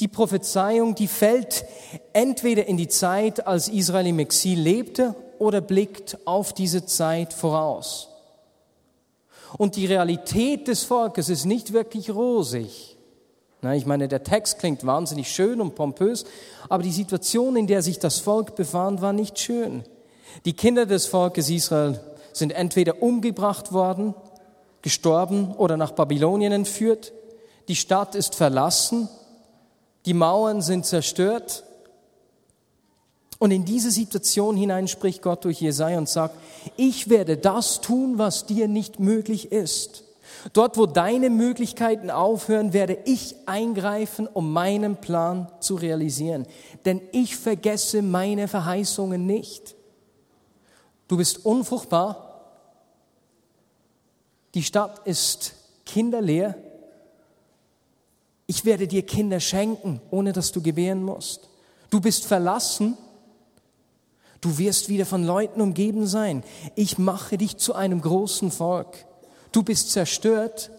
Die 0.00 0.08
Prophezeiung, 0.08 0.94
die 0.94 1.08
fällt 1.08 1.64
entweder 2.12 2.66
in 2.66 2.76
die 2.76 2.88
Zeit, 2.88 3.46
als 3.46 3.68
Israel 3.68 4.06
im 4.06 4.18
Exil 4.18 4.58
lebte, 4.58 5.14
oder 5.38 5.60
blickt 5.60 6.18
auf 6.26 6.52
diese 6.52 6.84
Zeit 6.84 7.32
voraus. 7.32 8.09
Und 9.56 9.76
die 9.76 9.86
Realität 9.86 10.68
des 10.68 10.84
Volkes 10.84 11.28
ist 11.28 11.44
nicht 11.44 11.72
wirklich 11.72 12.10
rosig. 12.10 12.96
Ich 13.74 13.84
meine, 13.84 14.08
der 14.08 14.22
Text 14.22 14.58
klingt 14.58 14.86
wahnsinnig 14.86 15.30
schön 15.30 15.60
und 15.60 15.74
pompös, 15.74 16.24
aber 16.70 16.82
die 16.82 16.92
Situation, 16.92 17.56
in 17.56 17.66
der 17.66 17.82
sich 17.82 17.98
das 17.98 18.18
Volk 18.18 18.56
befand, 18.56 19.02
war 19.02 19.12
nicht 19.12 19.38
schön. 19.38 19.84
Die 20.46 20.54
Kinder 20.54 20.86
des 20.86 21.06
Volkes 21.06 21.50
Israel 21.50 22.00
sind 22.32 22.52
entweder 22.52 23.02
umgebracht 23.02 23.72
worden, 23.72 24.14
gestorben 24.80 25.54
oder 25.56 25.76
nach 25.76 25.90
Babylonien 25.90 26.52
entführt. 26.52 27.12
Die 27.68 27.76
Stadt 27.76 28.14
ist 28.14 28.34
verlassen, 28.34 29.08
die 30.06 30.14
Mauern 30.14 30.62
sind 30.62 30.86
zerstört. 30.86 31.64
Und 33.40 33.52
in 33.52 33.64
diese 33.64 33.90
Situation 33.90 34.54
hinein 34.54 34.86
spricht 34.86 35.22
Gott 35.22 35.46
durch 35.46 35.62
Jesaja 35.62 35.96
und 35.96 36.10
sagt, 36.10 36.36
ich 36.76 37.08
werde 37.08 37.38
das 37.38 37.80
tun, 37.80 38.18
was 38.18 38.44
dir 38.44 38.68
nicht 38.68 39.00
möglich 39.00 39.50
ist. 39.50 40.04
Dort, 40.52 40.76
wo 40.76 40.84
deine 40.84 41.30
Möglichkeiten 41.30 42.10
aufhören, 42.10 42.74
werde 42.74 42.98
ich 43.06 43.34
eingreifen, 43.46 44.26
um 44.26 44.52
meinen 44.52 44.96
Plan 44.96 45.50
zu 45.58 45.74
realisieren. 45.74 46.46
Denn 46.84 47.00
ich 47.12 47.34
vergesse 47.34 48.02
meine 48.02 48.46
Verheißungen 48.46 49.24
nicht. 49.24 49.74
Du 51.08 51.16
bist 51.16 51.46
unfruchtbar. 51.46 52.42
Die 54.52 54.62
Stadt 54.62 55.00
ist 55.06 55.54
kinderleer. 55.86 56.56
Ich 58.46 58.66
werde 58.66 58.86
dir 58.86 59.02
Kinder 59.02 59.40
schenken, 59.40 60.02
ohne 60.10 60.34
dass 60.34 60.52
du 60.52 60.60
gebären 60.60 61.02
musst. 61.02 61.48
Du 61.88 62.02
bist 62.02 62.26
verlassen. 62.26 62.98
Du 64.40 64.56
wirst 64.58 64.88
wieder 64.88 65.04
von 65.04 65.24
Leuten 65.24 65.60
umgeben 65.60 66.06
sein. 66.06 66.42
Ich 66.74 66.98
mache 66.98 67.36
dich 67.36 67.58
zu 67.58 67.74
einem 67.74 68.00
großen 68.00 68.50
Volk. 68.50 69.04
Du 69.52 69.62
bist 69.62 69.90
zerstört. 69.90 70.70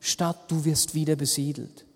Stadt, 0.00 0.50
du 0.50 0.64
wirst 0.64 0.94
wieder 0.94 1.16
besiedelt. 1.16 1.86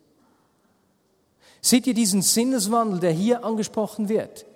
Seht 1.61 1.87
ihr 1.87 1.95
diesen 1.95 2.23
Sinneswandel, 2.23 3.01
der 3.01 3.11
hier 3.11 3.45
angesprochen 3.45 4.09
wird? 4.09 4.47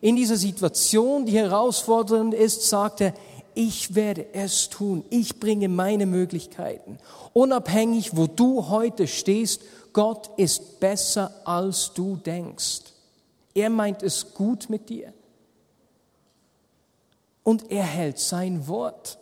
In 0.00 0.16
dieser 0.16 0.36
Situation, 0.36 1.24
die 1.24 1.38
herausfordernd 1.38 2.34
ist, 2.34 2.68
sagt 2.68 3.00
er, 3.00 3.14
ich 3.54 3.94
werde 3.94 4.26
es 4.34 4.68
tun. 4.68 5.04
Ich 5.10 5.40
bringe 5.40 5.68
meine 5.68 6.06
Möglichkeiten. 6.06 6.98
Unabhängig, 7.32 8.16
wo 8.16 8.26
du 8.26 8.68
heute 8.68 9.06
stehst, 9.06 9.62
Gott 9.92 10.30
ist 10.36 10.78
besser, 10.78 11.34
als 11.44 11.92
du 11.94 12.16
denkst. 12.16 12.89
Er 13.54 13.70
meint 13.70 14.02
es 14.02 14.34
gut 14.34 14.70
mit 14.70 14.88
dir. 14.88 15.12
Und 17.42 17.70
er 17.70 17.84
hält 17.84 18.18
sein 18.18 18.68
Wort. 18.68 19.18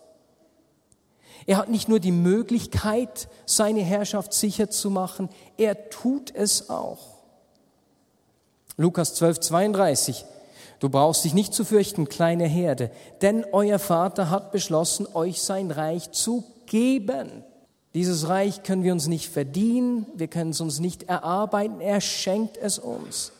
Er 1.47 1.57
hat 1.57 1.71
nicht 1.71 1.89
nur 1.89 2.01
die 2.01 2.13
Möglichkeit, 2.13 3.29
seine 3.47 3.81
Herrschaft 3.81 4.35
sicher 4.35 4.69
zu 4.69 4.91
machen, 4.91 5.31
er 5.57 5.89
tut 5.89 6.35
es 6.35 6.69
auch. 6.69 7.19
Lukas 8.77 9.15
12, 9.15 9.41
32. 9.41 10.25
Du 10.79 10.89
brauchst 10.89 11.25
dich 11.25 11.35
nicht 11.35 11.55
zu 11.55 11.65
fürchten, 11.65 12.09
kleine 12.09 12.47
Herde, 12.47 12.91
denn 13.23 13.45
euer 13.51 13.79
Vater 13.79 14.31
hat 14.31 14.53
beschlossen, 14.53 15.07
euch 15.15 15.43
sein 15.43 15.71
Reich 15.71 16.13
zu 16.13 16.45
geben. 16.67 17.45
Dieses 17.95 18.29
Reich 18.29 18.63
können 18.63 18.85
wir 18.85 18.93
uns 18.93 19.09
nicht 19.09 19.29
verdienen, 19.29 20.07
wir 20.15 20.29
können 20.29 20.51
es 20.51 20.61
uns 20.61 20.79
nicht 20.79 21.05
erarbeiten, 21.05 21.81
er 21.81 22.01
schenkt 22.01 22.57
es 22.57 22.79
uns. 22.79 23.33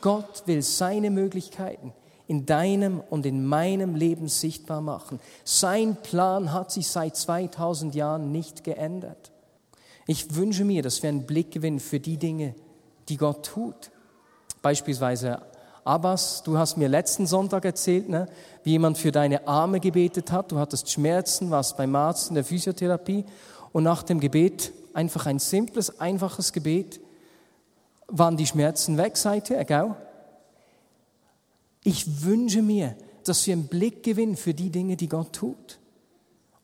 Gott 0.00 0.44
will 0.46 0.62
seine 0.62 1.10
Möglichkeiten 1.10 1.92
in 2.26 2.44
deinem 2.44 3.00
und 3.00 3.24
in 3.26 3.44
meinem 3.44 3.94
Leben 3.94 4.28
sichtbar 4.28 4.80
machen. 4.80 5.18
Sein 5.44 5.96
Plan 6.02 6.52
hat 6.52 6.70
sich 6.70 6.86
seit 6.88 7.16
2000 7.16 7.94
Jahren 7.94 8.30
nicht 8.30 8.64
geändert. 8.64 9.32
Ich 10.06 10.34
wünsche 10.34 10.64
mir, 10.64 10.82
dass 10.82 11.02
wir 11.02 11.08
einen 11.08 11.26
Blick 11.26 11.50
gewinnen 11.50 11.80
für 11.80 12.00
die 12.00 12.18
Dinge, 12.18 12.54
die 13.08 13.16
Gott 13.16 13.46
tut. 13.46 13.90
Beispielsweise 14.62 15.42
Abbas, 15.84 16.42
du 16.42 16.58
hast 16.58 16.76
mir 16.76 16.86
letzten 16.86 17.26
Sonntag 17.26 17.64
erzählt, 17.64 18.10
ne, 18.10 18.28
wie 18.62 18.72
jemand 18.72 18.98
für 18.98 19.10
deine 19.10 19.48
Arme 19.48 19.80
gebetet 19.80 20.30
hat. 20.30 20.52
Du 20.52 20.58
hattest 20.58 20.90
Schmerzen, 20.90 21.50
warst 21.50 21.78
beim 21.78 21.96
Arzt 21.96 22.28
in 22.28 22.34
der 22.34 22.44
Physiotherapie 22.44 23.24
und 23.72 23.84
nach 23.84 24.02
dem 24.02 24.20
Gebet, 24.20 24.72
einfach 24.92 25.24
ein 25.24 25.38
simples, 25.38 25.98
einfaches 25.98 26.52
Gebet, 26.52 27.00
waren 28.08 28.36
die 28.36 28.46
Schmerzen 28.46 28.96
weg 28.96 29.16
seither, 29.16 29.64
gell? 29.64 29.94
Ich 31.84 32.24
wünsche 32.24 32.62
mir, 32.62 32.96
dass 33.24 33.46
wir 33.46 33.54
einen 33.54 33.68
Blick 33.68 34.02
gewinnen 34.02 34.36
für 34.36 34.54
die 34.54 34.70
Dinge, 34.70 34.96
die 34.96 35.08
Gott 35.08 35.32
tut 35.32 35.78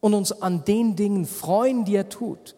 und 0.00 0.14
uns 0.14 0.32
an 0.32 0.64
den 0.64 0.96
Dingen 0.96 1.26
freuen, 1.26 1.84
die 1.84 1.96
er 1.96 2.08
tut 2.08 2.56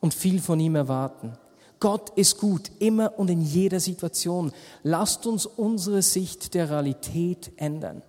und 0.00 0.14
viel 0.14 0.40
von 0.40 0.58
ihm 0.58 0.74
erwarten. 0.74 1.32
Gott 1.78 2.10
ist 2.10 2.38
gut, 2.38 2.70
immer 2.78 3.18
und 3.18 3.30
in 3.30 3.40
jeder 3.40 3.80
Situation. 3.80 4.52
Lasst 4.82 5.26
uns 5.26 5.46
unsere 5.46 6.02
Sicht 6.02 6.52
der 6.54 6.68
Realität 6.68 7.52
ändern. 7.56 8.02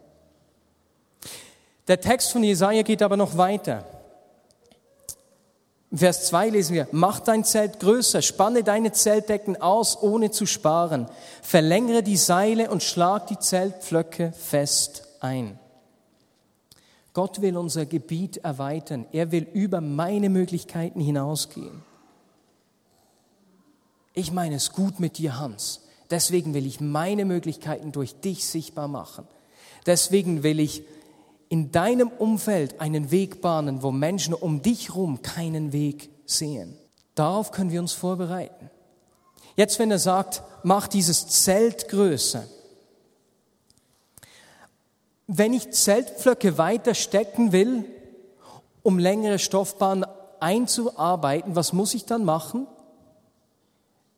Der 1.87 2.01
Text 2.01 2.31
von 2.31 2.43
Jesaja 2.43 2.81
geht 2.81 3.01
aber 3.01 3.17
noch 3.17 3.37
weiter. 3.37 3.85
Vers 5.93 6.27
2 6.27 6.49
lesen 6.49 6.73
wir, 6.73 6.87
mach 6.91 7.19
dein 7.19 7.43
Zelt 7.43 7.81
größer, 7.81 8.21
spanne 8.21 8.63
deine 8.63 8.93
Zeltdecken 8.93 9.61
aus, 9.61 10.01
ohne 10.01 10.31
zu 10.31 10.45
sparen, 10.45 11.07
verlängere 11.41 12.01
die 12.01 12.15
Seile 12.15 12.71
und 12.71 12.81
schlag 12.81 13.27
die 13.27 13.37
Zeltpflöcke 13.37 14.31
fest 14.31 15.03
ein. 15.19 15.59
Gott 17.13 17.41
will 17.41 17.57
unser 17.57 17.85
Gebiet 17.85 18.37
erweitern, 18.37 19.05
er 19.11 19.33
will 19.33 19.45
über 19.53 19.81
meine 19.81 20.29
Möglichkeiten 20.29 21.01
hinausgehen. 21.01 21.83
Ich 24.13 24.31
meine 24.31 24.55
es 24.55 24.71
gut 24.71 25.01
mit 25.01 25.17
dir, 25.17 25.39
Hans. 25.39 25.81
Deswegen 26.09 26.53
will 26.53 26.65
ich 26.65 26.79
meine 26.79 27.25
Möglichkeiten 27.25 27.91
durch 27.91 28.15
dich 28.15 28.45
sichtbar 28.45 28.87
machen. 28.87 29.27
Deswegen 29.85 30.43
will 30.43 30.59
ich 30.59 30.83
in 31.51 31.69
deinem 31.69 32.07
Umfeld 32.07 32.79
einen 32.79 33.11
Weg 33.11 33.41
bahnen, 33.41 33.83
wo 33.83 33.91
Menschen 33.91 34.33
um 34.33 34.61
dich 34.61 34.87
herum 34.87 35.21
keinen 35.21 35.73
Weg 35.73 36.09
sehen. 36.25 36.77
Darauf 37.13 37.51
können 37.51 37.71
wir 37.71 37.81
uns 37.81 37.91
vorbereiten. 37.91 38.69
Jetzt, 39.57 39.77
wenn 39.77 39.91
er 39.91 39.99
sagt, 39.99 40.43
mach 40.63 40.87
dieses 40.87 41.27
Zelt 41.27 41.89
größer. 41.89 42.45
Wenn 45.27 45.51
ich 45.51 45.71
Zeltpflöcke 45.71 46.57
weiter 46.57 46.95
stecken 46.95 47.51
will, 47.51 47.83
um 48.81 48.97
längere 48.97 49.37
Stoffbahnen 49.37 50.05
einzuarbeiten, 50.39 51.53
was 51.53 51.73
muss 51.73 51.93
ich 51.93 52.05
dann 52.05 52.23
machen? 52.23 52.65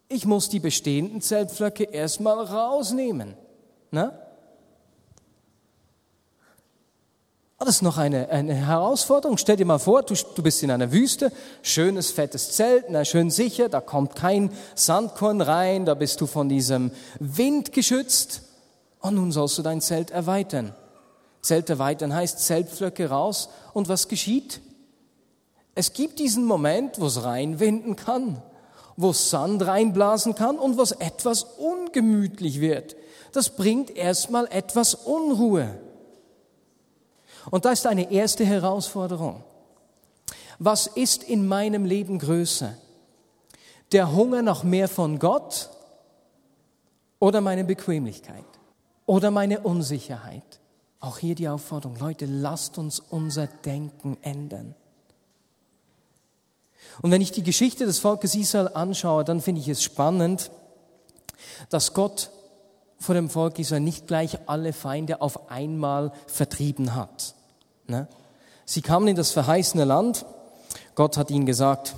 Ich 0.07 0.27
muss 0.27 0.49
die 0.49 0.59
bestehenden 0.59 1.19
Zeltpflöcke 1.19 1.85
erstmal 1.85 2.45
rausnehmen. 2.45 3.33
Ne? 3.89 4.19
Ah, 7.63 7.65
das 7.65 7.81
noch 7.81 7.97
eine, 7.97 8.27
eine 8.27 8.55
Herausforderung. 8.55 9.37
Stell 9.37 9.55
dir 9.55 9.63
mal 9.63 9.79
vor, 9.79 10.03
du, 10.03 10.15
du 10.35 10.43
bist 10.43 10.61
in 10.63 10.69
einer 10.69 10.91
Wüste, 10.91 11.31
schönes, 11.61 12.11
fettes 12.11 12.51
Zelt, 12.51 12.87
na, 12.89 13.05
schön 13.05 13.31
sicher, 13.31 13.69
da 13.69 13.79
kommt 13.79 14.17
kein 14.17 14.51
Sandkorn 14.75 15.39
rein, 15.39 15.85
da 15.85 15.93
bist 15.93 16.19
du 16.19 16.27
von 16.27 16.49
diesem 16.49 16.91
Wind 17.21 17.71
geschützt. 17.71 18.41
Und 18.99 19.15
nun 19.15 19.31
sollst 19.31 19.57
du 19.57 19.61
dein 19.61 19.79
Zelt 19.79 20.11
erweitern. 20.11 20.75
Zelt 21.41 21.69
erweitern 21.69 22.13
heißt 22.13 22.39
Zeltflöcke 22.39 23.07
raus. 23.07 23.47
Und 23.71 23.87
was 23.87 24.09
geschieht? 24.09 24.59
Es 25.73 25.93
gibt 25.93 26.19
diesen 26.19 26.43
Moment, 26.43 26.99
wo 26.99 27.05
es 27.05 27.23
reinwinden 27.23 27.95
kann, 27.95 28.41
wo 28.97 29.13
Sand 29.13 29.65
reinblasen 29.65 30.35
kann 30.35 30.59
und 30.59 30.77
was 30.77 30.91
etwas 30.91 31.43
ungemütlich 31.43 32.59
wird. 32.59 32.97
Das 33.31 33.51
bringt 33.55 33.89
erstmal 33.95 34.47
etwas 34.51 34.95
Unruhe. 34.95 35.79
Und 37.51 37.65
da 37.65 37.71
ist 37.71 37.85
eine 37.85 38.11
erste 38.11 38.45
Herausforderung. 38.45 39.43
Was 40.59 40.87
ist 40.87 41.23
in 41.23 41.47
meinem 41.47 41.85
Leben 41.85 42.19
größer? 42.19 42.73
Der 43.91 44.13
Hunger 44.13 44.41
nach 44.41 44.63
mehr 44.63 44.87
von 44.87 45.19
Gott 45.19 45.69
oder 47.19 47.41
meine 47.41 47.63
Bequemlichkeit 47.63 48.45
oder 49.05 49.31
meine 49.31 49.59
Unsicherheit? 49.59 50.59
Auch 50.99 51.17
hier 51.17 51.35
die 51.35 51.49
Aufforderung, 51.49 51.97
Leute, 51.97 52.25
lasst 52.25 52.77
uns 52.77 52.99
unser 52.99 53.47
Denken 53.47 54.17
ändern. 54.21 54.73
Und 57.01 57.11
wenn 57.11 57.21
ich 57.21 57.31
die 57.31 57.43
Geschichte 57.43 57.85
des 57.85 57.99
Volkes 57.99 58.35
Israel 58.35 58.69
anschaue, 58.73 59.23
dann 59.23 59.41
finde 59.41 59.61
ich 59.61 59.67
es 59.67 59.83
spannend, 59.83 60.51
dass 61.69 61.93
Gott 61.93 62.29
vor 63.03 63.15
dem 63.15 63.29
Volk 63.29 63.59
Israel 63.59 63.81
nicht 63.81 64.07
gleich 64.07 64.37
alle 64.47 64.71
Feinde 64.71 65.21
auf 65.21 65.51
einmal 65.51 66.13
vertrieben 66.25 66.95
hat. 66.95 67.35
Ne? 67.87 68.07
Sie 68.65 68.81
kamen 68.81 69.09
in 69.09 69.17
das 69.17 69.31
verheißene 69.31 69.83
Land. 69.83 70.25
Gott 70.95 71.17
hat 71.17 71.29
ihnen 71.29 71.45
gesagt, 71.45 71.95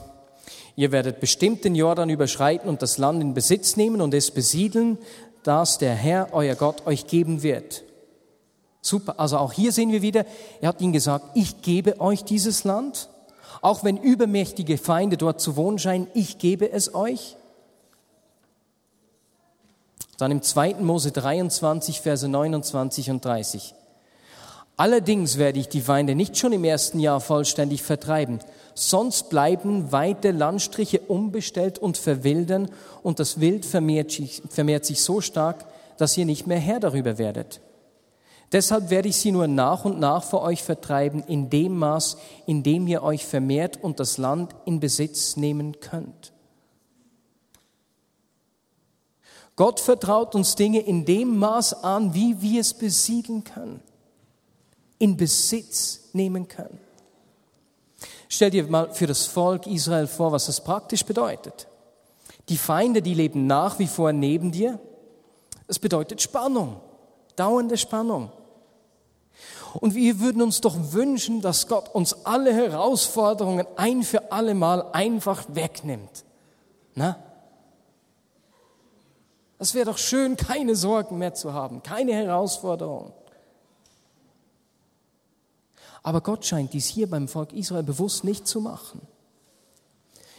ihr 0.76 0.92
werdet 0.92 1.20
bestimmt 1.20 1.64
den 1.64 1.76
Jordan 1.76 2.10
überschreiten 2.10 2.68
und 2.68 2.82
das 2.82 2.98
Land 2.98 3.22
in 3.22 3.36
Besitz 3.36 3.78
nehmen 3.78 4.02
und 4.02 4.14
es 4.16 4.32
besiedeln, 4.32 4.98
das 5.44 5.78
der 5.78 5.94
Herr, 5.94 6.30
euer 6.32 6.56
Gott, 6.56 6.88
euch 6.88 7.06
geben 7.06 7.44
wird. 7.44 7.84
Super, 8.82 9.20
also 9.20 9.38
auch 9.38 9.54
hier 9.54 9.72
sehen 9.72 9.92
wir 9.92 10.02
wieder, 10.02 10.26
er 10.60 10.70
hat 10.70 10.82
ihnen 10.82 10.94
gesagt, 10.94 11.26
ich 11.36 11.62
gebe 11.62 12.02
euch 12.02 12.24
dieses 12.24 12.64
Land, 12.64 13.10
auch 13.62 13.84
wenn 13.84 13.98
übermächtige 13.98 14.80
Feinde 14.80 15.18
dort 15.18 15.40
zu 15.40 15.56
wohnen 15.56 15.78
scheinen, 15.78 16.08
ich 16.16 16.40
gebe 16.40 16.72
es 16.72 16.96
euch. 16.96 17.36
Dann 20.18 20.32
im 20.32 20.42
2. 20.42 20.76
Mose 20.76 21.12
23, 21.12 22.02
Verse 22.02 22.28
29 22.28 23.10
und 23.10 23.26
30. 23.26 23.76
Allerdings 24.78 25.38
werde 25.38 25.60
ich 25.60 25.70
die 25.70 25.82
Feinde 25.82 26.16
nicht 26.16 26.38
schon 26.38 26.52
im 26.52 26.64
ersten 26.66 27.00
Jahr 27.00 27.22
vollständig 27.22 27.82
vertreiben, 27.82 28.40
sonst 28.74 29.30
bleiben 29.30 29.92
weite 29.94 30.32
Landstriche 30.32 31.00
unbestellt 31.00 31.80
und 31.80 31.98
verwildern 31.98 32.70
und 33.02 33.20
das 33.20 33.40
Wild 33.40 33.66
vermehrt 33.66 34.12
sich, 34.12 34.42
vermehrt 34.50 34.86
sich 34.86 35.02
so 35.02 35.22
stark, 35.22 35.66
dass 35.98 36.18
ihr 36.18 36.26
nicht 36.26 36.46
mehr 36.46 36.60
Herr 36.60 36.82
darüber 36.82 37.18
werdet. 37.18 37.62
Deshalb 38.52 38.90
werde 38.90 39.08
ich 39.10 39.16
sie 39.16 39.32
nur 39.32 39.48
nach 39.48 39.86
und 39.86 40.00
nach 40.00 40.24
vor 40.24 40.42
euch 40.42 40.62
vertreiben, 40.62 41.24
in 41.24 41.50
dem 41.50 41.78
Maß, 41.78 42.18
in 42.46 42.62
dem 42.62 42.88
ihr 42.88 43.02
euch 43.02 43.26
vermehrt 43.26 43.82
und 43.82 44.00
das 44.00 44.18
Land 44.18 44.56
in 44.66 44.80
Besitz 44.80 45.38
nehmen 45.38 45.80
könnt. 45.80 46.34
Gott 49.56 49.80
vertraut 49.80 50.36
uns 50.36 50.56
Dinge 50.56 50.80
in 50.82 51.06
dem 51.06 51.38
Maß 51.40 51.84
an, 51.84 52.14
wie 52.14 52.42
wir 52.42 52.62
es 52.62 52.74
besiedeln 52.74 53.44
können, 53.44 53.82
in 55.00 55.16
Besitz 55.16 56.10
nehmen 56.14 56.48
können. 56.48 56.80
Stell 58.28 58.50
dir 58.50 58.68
mal 58.68 58.92
für 58.92 59.08
das 59.08 59.26
Volk 59.26 59.66
Israel 59.68 60.08
vor, 60.08 60.32
was 60.32 60.48
das 60.48 60.62
praktisch 60.62 61.06
bedeutet. 61.06 61.68
Die 62.50 62.58
Feinde, 62.58 63.01
die 63.01 63.14
leben 63.14 63.48
nach 63.48 63.79
wie 63.79 63.88
vor 63.88 64.12
neben 64.12 64.51
dir. 64.51 64.79
Es 65.68 65.79
bedeutet 65.79 66.22
Spannung, 66.22 66.82
dauernde 67.36 67.77
Spannung. 67.77 68.32
Und 69.79 69.96
wir 69.96 70.20
würden 70.20 70.42
uns 70.42 70.62
doch 70.62 70.75
wünschen, 70.92 71.42
dass 71.42 71.68
Gott 71.68 71.94
uns 71.94 72.25
alle 72.25 72.53
Herausforderungen 72.53 73.66
ein 73.75 74.03
für 74.03 74.32
alle 74.32 74.53
Mal 74.53 74.92
einfach 74.92 75.46
wegnimmt. 75.50 76.24
Na? 76.94 77.18
Es 79.66 79.74
wäre 79.74 79.86
doch 79.86 79.98
schön, 79.98 80.38
keine 80.38 80.75
Sorgen 80.75 81.18
mehr 81.18 81.34
zu 81.34 81.51
haben, 81.51 81.82
keine 81.82 82.14
Herausforderungen. 82.14 83.12
Aber 86.04 86.22
Gott 86.22 86.46
scheint 86.46 86.74
dies 86.74 86.86
hier 86.86 87.10
beim 87.10 87.28
Volk 87.28 87.51
Israel 87.51 87.82
bewusst 87.82 88.24
nicht 88.24 88.48
zu 88.48 88.62
machen. 88.62 89.01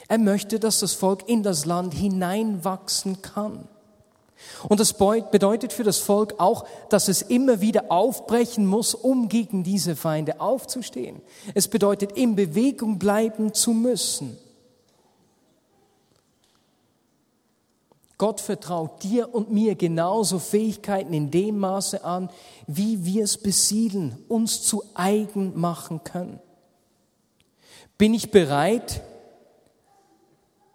Er 0.07 0.19
möchte, 0.19 0.61
dass 0.61 0.79
das 0.79 0.93
Volk 0.93 1.29
in 1.29 1.43
das 1.43 1.65
Land 1.65 1.93
hineinwachsen 1.93 3.21
kann. 3.21 3.67
Und 4.69 4.79
das 4.79 4.93
bedeutet 4.93 5.73
für 5.73 5.83
das 5.83 5.99
Volk 5.99 6.35
auch, 6.39 6.65
dass 6.89 7.09
es 7.09 7.21
immer 7.21 7.61
wieder 7.61 7.91
aufbrechen 7.91 8.65
muss, 8.65 8.95
um 8.95 9.29
gegen 9.29 9.65
diese 9.65 9.97
Feinde 9.97 10.41
aufzustehen. 10.41 11.21
Es 11.53 11.67
bedeutet, 11.67 12.13
in 12.13 12.37
Bewegung 12.37 13.01
bleiben 13.01 13.53
zu 13.55 13.73
müssen. 13.73 14.39
Gott 18.19 18.41
vertraut 18.41 19.03
dir 19.03 19.35
und 19.35 19.53
mir 19.53 19.75
genauso 19.75 20.39
Fähigkeiten 20.39 21.13
in 21.13 21.31
dem 21.31 21.59
Maße 21.59 22.03
an, 22.03 22.31
wie 22.67 23.05
wir 23.05 23.25
es 23.25 23.37
besiedeln, 23.37 24.17
uns 24.29 24.63
zu 24.63 24.83
eigen 24.95 25.59
machen 25.59 26.03
können. 26.03 26.41
Bin 27.99 28.15
ich 28.15 28.31
bereit, 28.31 29.03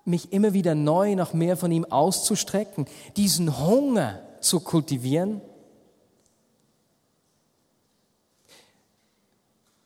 mich 0.05 0.31
immer 0.33 0.53
wieder 0.53 0.75
neu 0.75 1.15
nach 1.15 1.33
mehr 1.33 1.57
von 1.57 1.71
ihm 1.71 1.85
auszustrecken, 1.85 2.85
diesen 3.17 3.65
Hunger 3.65 4.19
zu 4.39 4.59
kultivieren? 4.59 5.41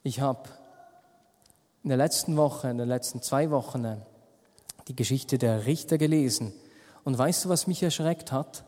Ich 0.04 0.20
habe 0.20 0.50
in 1.84 1.90
der 1.90 1.98
letzten 1.98 2.36
Woche, 2.36 2.70
in 2.70 2.78
den 2.78 2.88
letzten 2.88 3.22
zwei 3.22 3.50
Wochen 3.50 4.02
die 4.90 4.96
Geschichte 4.96 5.38
der 5.38 5.66
Richter 5.66 5.98
gelesen 5.98 6.54
und 7.06 7.18
weißt 7.18 7.46
du, 7.46 7.50
was 7.50 7.68
mich 7.68 7.82
erschreckt 7.82 8.34
hat? 8.34 8.66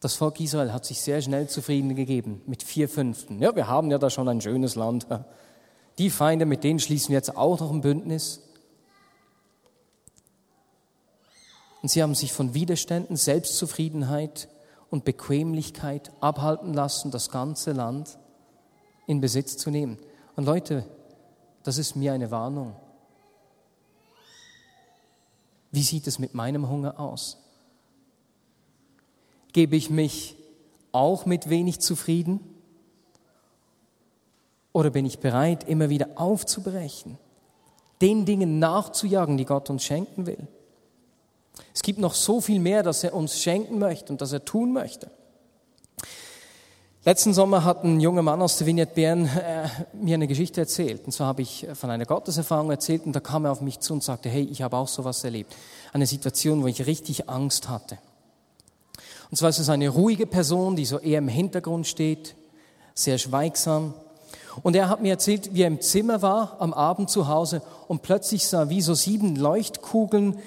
Das 0.00 0.14
Volk 0.14 0.40
Israel 0.40 0.72
hat 0.72 0.86
sich 0.86 1.00
sehr 1.02 1.20
schnell 1.20 1.48
zufrieden 1.48 1.96
gegeben 1.96 2.40
mit 2.46 2.62
vier 2.62 2.88
Fünften. 2.88 3.42
Ja, 3.42 3.54
wir 3.54 3.66
haben 3.66 3.90
ja 3.90 3.98
da 3.98 4.08
schon 4.08 4.28
ein 4.28 4.40
schönes 4.40 4.76
Land. 4.76 5.08
Die 5.98 6.10
Feinde, 6.10 6.46
mit 6.46 6.62
denen 6.62 6.78
schließen 6.78 7.08
wir 7.08 7.16
jetzt 7.16 7.36
auch 7.36 7.58
noch 7.58 7.72
ein 7.72 7.80
Bündnis. 7.80 8.40
Und 11.82 11.90
sie 11.90 12.02
haben 12.04 12.14
sich 12.14 12.32
von 12.32 12.54
Widerständen, 12.54 13.16
Selbstzufriedenheit 13.16 14.48
und 14.90 15.04
Bequemlichkeit 15.04 16.12
abhalten 16.20 16.72
lassen, 16.72 17.10
das 17.10 17.30
ganze 17.30 17.72
Land 17.72 18.18
in 19.08 19.20
Besitz 19.20 19.56
zu 19.56 19.70
nehmen. 19.70 19.98
Und 20.36 20.44
Leute, 20.44 20.84
das 21.64 21.78
ist 21.78 21.96
mir 21.96 22.12
eine 22.12 22.30
Warnung. 22.30 22.76
Wie 25.70 25.82
sieht 25.82 26.06
es 26.06 26.18
mit 26.18 26.34
meinem 26.34 26.68
Hunger 26.68 26.98
aus? 26.98 27.38
Gebe 29.52 29.76
ich 29.76 29.90
mich 29.90 30.36
auch 30.92 31.26
mit 31.26 31.50
wenig 31.50 31.80
zufrieden? 31.80 32.40
Oder 34.72 34.90
bin 34.90 35.06
ich 35.06 35.18
bereit, 35.18 35.68
immer 35.68 35.88
wieder 35.88 36.08
aufzubrechen, 36.16 37.18
den 38.00 38.24
Dingen 38.24 38.58
nachzujagen, 38.58 39.36
die 39.36 39.44
Gott 39.44 39.70
uns 39.70 39.84
schenken 39.84 40.26
will? 40.26 40.46
Es 41.74 41.82
gibt 41.82 41.98
noch 41.98 42.14
so 42.14 42.40
viel 42.40 42.60
mehr, 42.60 42.82
das 42.82 43.02
er 43.02 43.14
uns 43.14 43.40
schenken 43.40 43.78
möchte 43.78 44.12
und 44.12 44.20
das 44.20 44.32
er 44.32 44.44
tun 44.44 44.72
möchte. 44.72 45.10
Letzten 47.04 47.32
Sommer 47.32 47.64
hat 47.64 47.84
ein 47.84 48.00
junger 48.00 48.22
Mann 48.22 48.42
aus 48.42 48.58
der 48.58 48.66
Vignette 48.66 48.92
Bern 48.94 49.26
äh, 49.26 49.68
mir 49.92 50.14
eine 50.14 50.26
Geschichte 50.26 50.60
erzählt. 50.60 51.06
Und 51.06 51.12
zwar 51.12 51.28
habe 51.28 51.42
ich 51.42 51.64
von 51.74 51.90
einer 51.90 52.04
Gotteserfahrung 52.04 52.70
erzählt 52.72 53.06
und 53.06 53.12
da 53.12 53.20
kam 53.20 53.44
er 53.44 53.52
auf 53.52 53.60
mich 53.60 53.78
zu 53.78 53.92
und 53.92 54.02
sagte, 54.02 54.28
hey, 54.28 54.42
ich 54.42 54.62
habe 54.62 54.76
auch 54.76 54.88
sowas 54.88 55.22
erlebt. 55.22 55.54
Eine 55.92 56.06
Situation, 56.06 56.60
wo 56.62 56.66
ich 56.66 56.86
richtig 56.86 57.28
Angst 57.30 57.68
hatte. 57.68 57.98
Und 59.30 59.36
zwar 59.36 59.48
ist 59.50 59.60
es 59.60 59.68
eine 59.68 59.88
ruhige 59.88 60.26
Person, 60.26 60.74
die 60.74 60.84
so 60.84 60.98
eher 60.98 61.18
im 61.18 61.28
Hintergrund 61.28 61.86
steht, 61.86 62.34
sehr 62.94 63.18
schweigsam. 63.18 63.94
Und 64.64 64.74
er 64.74 64.88
hat 64.88 65.00
mir 65.00 65.12
erzählt, 65.12 65.54
wie 65.54 65.62
er 65.62 65.68
im 65.68 65.80
Zimmer 65.80 66.20
war, 66.20 66.56
am 66.58 66.74
Abend 66.74 67.10
zu 67.10 67.28
Hause 67.28 67.62
und 67.86 68.02
plötzlich 68.02 68.48
sah, 68.48 68.70
wie 68.70 68.82
so 68.82 68.94
sieben 68.94 69.36
Leuchtkugeln 69.36 70.40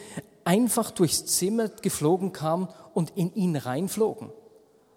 einfach 0.44 0.92
durchs 0.92 1.26
Zimmer 1.26 1.70
geflogen 1.70 2.34
kamen 2.34 2.68
und 2.94 3.12
in 3.16 3.34
ihn 3.36 3.56
reinflogen. 3.56 4.32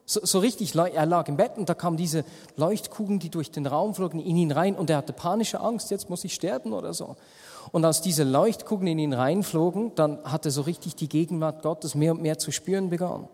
So, 0.07 0.21
so 0.23 0.38
richtig, 0.38 0.75
er 0.75 1.07
lag 1.07 1.29
im 1.29 1.37
Bett 1.37 1.57
und 1.57 1.69
da 1.69 1.75
kamen 1.75 1.97
diese 1.97 2.25
Leuchtkugeln, 2.57 3.19
die 3.19 3.31
durch 3.31 3.51
den 3.51 3.67
Raum 3.67 3.95
flogen, 3.95 4.21
in 4.21 4.37
ihn 4.37 4.53
rein 4.53 4.77
und 4.77 4.90
er 4.90 4.99
hatte 4.99 5.12
panische 5.12 5.61
Angst, 5.61 5.90
jetzt 5.90 6.11
muss 6.11 6.25
ich 6.25 6.35
sterben 6.35 6.73
oder 6.73 6.93
so. 6.93 7.17
Und 7.73 7.85
als 7.85 8.03
diese 8.03 8.25
Leuchtkugeln 8.25 8.88
in 8.88 8.99
ihn 8.99 9.12
reinflogen, 9.14 9.95
dann 9.95 10.23
hat 10.25 10.45
er 10.45 10.51
so 10.51 10.62
richtig 10.62 10.95
die 10.97 11.09
Gegenwart 11.09 11.62
Gottes 11.62 11.95
mehr 11.95 12.12
und 12.12 12.21
mehr 12.21 12.38
zu 12.38 12.53
spüren 12.53 12.90
begonnen. 12.90 13.29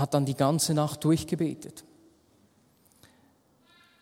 hat 0.00 0.14
dann 0.14 0.24
die 0.24 0.34
ganze 0.34 0.74
Nacht 0.74 1.04
durchgebetet. 1.04 1.84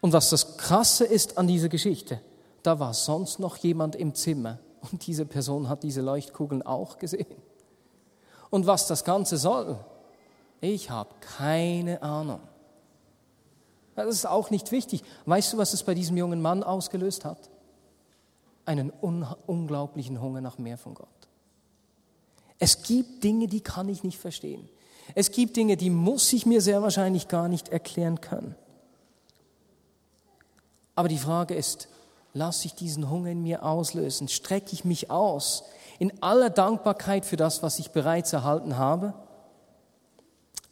Und 0.00 0.12
was 0.12 0.30
das 0.30 0.56
Krasse 0.56 1.04
ist 1.04 1.36
an 1.36 1.48
dieser 1.48 1.68
Geschichte, 1.68 2.20
da 2.62 2.78
war 2.78 2.94
sonst 2.94 3.40
noch 3.40 3.56
jemand 3.56 3.96
im 3.96 4.14
Zimmer 4.14 4.60
und 4.92 5.06
diese 5.06 5.26
Person 5.26 5.68
hat 5.68 5.82
diese 5.82 6.00
Leuchtkugeln 6.00 6.62
auch 6.62 6.98
gesehen. 6.98 7.26
Und 8.50 8.66
was 8.66 8.86
das 8.86 9.04
Ganze 9.04 9.36
soll, 9.36 9.78
ich 10.60 10.90
habe 10.90 11.10
keine 11.20 12.02
Ahnung. 12.02 12.40
Das 13.94 14.06
ist 14.14 14.26
auch 14.26 14.50
nicht 14.50 14.70
wichtig. 14.70 15.02
Weißt 15.26 15.52
du, 15.52 15.58
was 15.58 15.72
es 15.72 15.82
bei 15.82 15.94
diesem 15.94 16.16
jungen 16.16 16.40
Mann 16.40 16.62
ausgelöst 16.62 17.24
hat? 17.24 17.50
Einen 18.64 18.92
un 19.02 19.26
unglaublichen 19.46 20.20
Hunger 20.20 20.40
nach 20.40 20.58
mehr 20.58 20.78
von 20.78 20.94
Gott. 20.94 21.08
Es 22.58 22.82
gibt 22.82 23.24
Dinge, 23.24 23.46
die 23.46 23.60
kann 23.60 23.88
ich 23.88 24.04
nicht 24.04 24.18
verstehen. 24.18 24.68
Es 25.14 25.30
gibt 25.30 25.56
Dinge, 25.56 25.76
die 25.76 25.90
muss 25.90 26.32
ich 26.32 26.44
mir 26.44 26.60
sehr 26.60 26.82
wahrscheinlich 26.82 27.28
gar 27.28 27.48
nicht 27.48 27.68
erklären 27.70 28.20
können. 28.20 28.54
Aber 30.94 31.08
die 31.08 31.18
Frage 31.18 31.54
ist, 31.54 31.88
lasse 32.34 32.66
ich 32.66 32.74
diesen 32.74 33.08
Hunger 33.08 33.30
in 33.30 33.42
mir 33.42 33.64
auslösen? 33.64 34.28
Strecke 34.28 34.72
ich 34.72 34.84
mich 34.84 35.10
aus 35.10 35.64
in 35.98 36.22
aller 36.22 36.50
Dankbarkeit 36.50 37.24
für 37.24 37.36
das, 37.36 37.62
was 37.62 37.78
ich 37.78 37.90
bereits 37.90 38.32
erhalten 38.32 38.76
habe? 38.76 39.14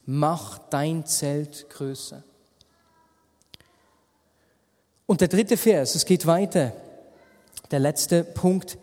Mach 0.04 0.58
dein 0.70 1.04
Zelt 1.04 1.68
größer. 1.70 2.22
Und 5.06 5.20
der 5.20 5.28
dritte 5.28 5.56
Vers, 5.56 5.94
es 5.94 6.04
geht 6.04 6.26
weiter. 6.26 6.72
Der 7.70 7.80
letzte 7.80 8.22
Punkt. 8.24 8.78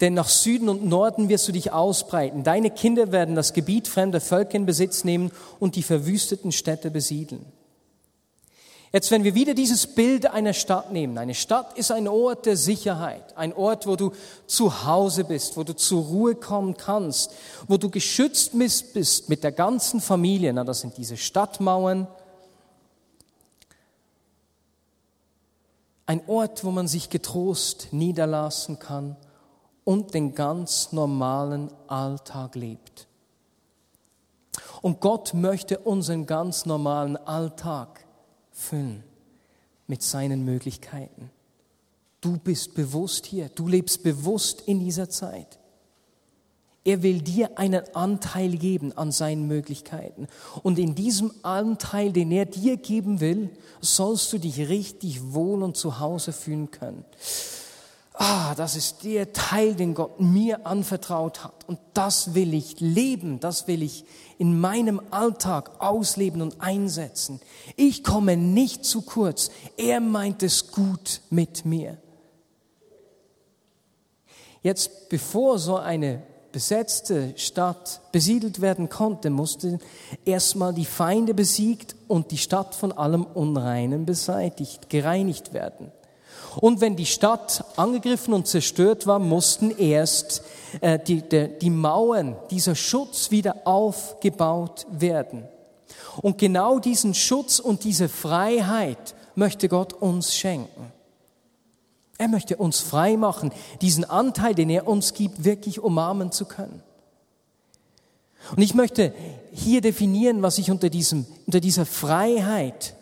Denn 0.00 0.14
nach 0.14 0.28
Süden 0.28 0.68
und 0.68 0.84
Norden 0.84 1.28
wirst 1.28 1.46
du 1.46 1.52
dich 1.52 1.72
ausbreiten. 1.72 2.42
Deine 2.42 2.70
Kinder 2.70 3.12
werden 3.12 3.34
das 3.34 3.52
Gebiet 3.52 3.86
fremder 3.86 4.20
Völker 4.20 4.56
in 4.56 4.66
Besitz 4.66 5.04
nehmen 5.04 5.30
und 5.60 5.76
die 5.76 5.82
verwüsteten 5.82 6.52
Städte 6.52 6.90
besiedeln. 6.90 7.44
Jetzt, 8.92 9.10
wenn 9.10 9.24
wir 9.24 9.34
wieder 9.34 9.54
dieses 9.54 9.86
Bild 9.86 10.26
einer 10.26 10.52
Stadt 10.52 10.92
nehmen, 10.92 11.16
eine 11.16 11.34
Stadt 11.34 11.78
ist 11.78 11.90
ein 11.90 12.06
Ort 12.06 12.44
der 12.44 12.58
Sicherheit, 12.58 13.34
ein 13.38 13.54
Ort, 13.54 13.86
wo 13.86 13.96
du 13.96 14.12
zu 14.46 14.84
Hause 14.84 15.24
bist, 15.24 15.56
wo 15.56 15.64
du 15.64 15.74
zur 15.74 16.04
Ruhe 16.04 16.34
kommen 16.34 16.76
kannst, 16.76 17.32
wo 17.68 17.78
du 17.78 17.88
geschützt 17.88 18.52
bist 18.92 19.30
mit 19.30 19.44
der 19.44 19.52
ganzen 19.52 20.02
Familie. 20.02 20.52
Na, 20.52 20.62
das 20.62 20.80
sind 20.80 20.98
diese 20.98 21.16
Stadtmauern. 21.16 22.06
Ein 26.04 26.20
Ort, 26.26 26.62
wo 26.62 26.70
man 26.70 26.86
sich 26.86 27.08
getrost 27.08 27.88
niederlassen 27.92 28.78
kann 28.78 29.16
und 29.84 30.12
den 30.12 30.34
ganz 30.34 30.92
normalen 30.92 31.70
Alltag 31.86 32.56
lebt. 32.56 33.06
Und 34.82 35.00
Gott 35.00 35.32
möchte 35.32 35.78
unseren 35.78 36.26
ganz 36.26 36.66
normalen 36.66 37.16
Alltag 37.16 38.01
füllen 38.62 39.02
mit 39.86 40.02
seinen 40.02 40.44
Möglichkeiten. 40.44 41.30
Du 42.20 42.38
bist 42.38 42.74
bewusst 42.74 43.26
hier, 43.26 43.48
du 43.48 43.66
lebst 43.66 44.02
bewusst 44.02 44.62
in 44.62 44.80
dieser 44.80 45.10
Zeit. 45.10 45.58
Er 46.84 47.02
will 47.02 47.20
dir 47.20 47.58
einen 47.58 47.82
Anteil 47.94 48.56
geben 48.56 48.96
an 48.96 49.12
seinen 49.12 49.46
Möglichkeiten. 49.46 50.26
Und 50.62 50.78
in 50.78 50.94
diesem 50.94 51.32
Anteil, 51.42 52.12
den 52.12 52.32
er 52.32 52.46
dir 52.46 52.76
geben 52.76 53.20
will, 53.20 53.50
sollst 53.80 54.32
du 54.32 54.38
dich 54.38 54.58
richtig 54.68 55.32
wohl 55.32 55.62
und 55.62 55.76
zu 55.76 56.00
Hause 56.00 56.32
fühlen 56.32 56.70
können 56.70 57.04
ah, 58.14 58.54
das 58.54 58.76
ist 58.76 59.04
der 59.04 59.32
Teil, 59.32 59.74
den 59.74 59.94
Gott 59.94 60.20
mir 60.20 60.66
anvertraut 60.66 61.44
hat. 61.44 61.64
Und 61.66 61.78
das 61.94 62.34
will 62.34 62.54
ich 62.54 62.80
leben, 62.80 63.40
das 63.40 63.66
will 63.68 63.82
ich 63.82 64.04
in 64.38 64.58
meinem 64.58 65.00
Alltag 65.10 65.80
ausleben 65.80 66.42
und 66.42 66.60
einsetzen. 66.60 67.40
Ich 67.76 68.02
komme 68.04 68.36
nicht 68.36 68.84
zu 68.84 69.02
kurz. 69.02 69.50
Er 69.76 70.00
meint 70.00 70.42
es 70.42 70.72
gut 70.72 71.20
mit 71.30 71.64
mir. 71.64 71.98
Jetzt, 74.62 75.08
bevor 75.08 75.58
so 75.58 75.76
eine 75.76 76.22
besetzte 76.52 77.32
Stadt 77.36 78.00
besiedelt 78.12 78.60
werden 78.60 78.88
konnte, 78.88 79.30
mussten 79.30 79.80
erstmal 80.24 80.72
die 80.74 80.84
Feinde 80.84 81.34
besiegt 81.34 81.96
und 82.06 82.30
die 82.30 82.38
Stadt 82.38 82.74
von 82.74 82.92
allem 82.92 83.24
Unreinen 83.24 84.06
beseitigt, 84.06 84.88
gereinigt 84.90 85.52
werden. 85.52 85.90
Und 86.56 86.80
wenn 86.80 86.96
die 86.96 87.06
Stadt 87.06 87.64
angegriffen 87.76 88.34
und 88.34 88.46
zerstört 88.46 89.06
war, 89.06 89.18
mussten 89.18 89.70
erst 89.70 90.42
äh, 90.80 90.98
die, 90.98 91.22
die, 91.22 91.48
die 91.60 91.70
Mauern, 91.70 92.36
dieser 92.50 92.74
Schutz 92.74 93.30
wieder 93.30 93.66
aufgebaut 93.66 94.86
werden. 94.90 95.48
Und 96.20 96.38
genau 96.38 96.78
diesen 96.78 97.14
Schutz 97.14 97.58
und 97.58 97.84
diese 97.84 98.08
Freiheit 98.08 99.14
möchte 99.34 99.68
Gott 99.68 99.94
uns 99.94 100.34
schenken. 100.34 100.92
Er 102.18 102.28
möchte 102.28 102.56
uns 102.56 102.80
frei 102.80 103.16
machen, 103.16 103.50
diesen 103.80 104.04
Anteil, 104.04 104.54
den 104.54 104.70
er 104.70 104.86
uns 104.86 105.14
gibt, 105.14 105.44
wirklich 105.44 105.80
umarmen 105.80 106.30
zu 106.30 106.44
können. 106.44 106.82
Und 108.54 108.62
ich 108.62 108.74
möchte 108.74 109.14
hier 109.52 109.80
definieren, 109.80 110.42
was 110.42 110.58
ich 110.58 110.70
unter, 110.70 110.90
diesem, 110.90 111.26
unter 111.46 111.60
dieser 111.60 111.86
Freiheit 111.86 112.94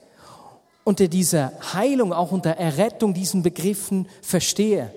unter 0.91 1.07
dieser 1.07 1.53
Heilung, 1.73 2.13
auch 2.13 2.33
unter 2.33 2.51
Errettung 2.51 3.15
diesen 3.15 3.45
Begriffen 3.45 4.09
verstehe. 4.23 4.93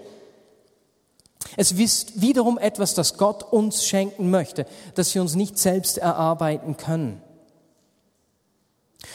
Es 1.56 1.72
ist 1.72 2.20
wiederum 2.20 2.58
etwas, 2.58 2.96
das 2.96 3.16
Gott 3.16 3.44
uns 3.44 3.86
schenken 3.86 4.32
möchte, 4.32 4.66
das 4.96 5.14
wir 5.14 5.22
uns 5.22 5.36
nicht 5.36 5.60
selbst 5.60 6.00
erarbeiten 6.00 6.78
können. 6.78 7.22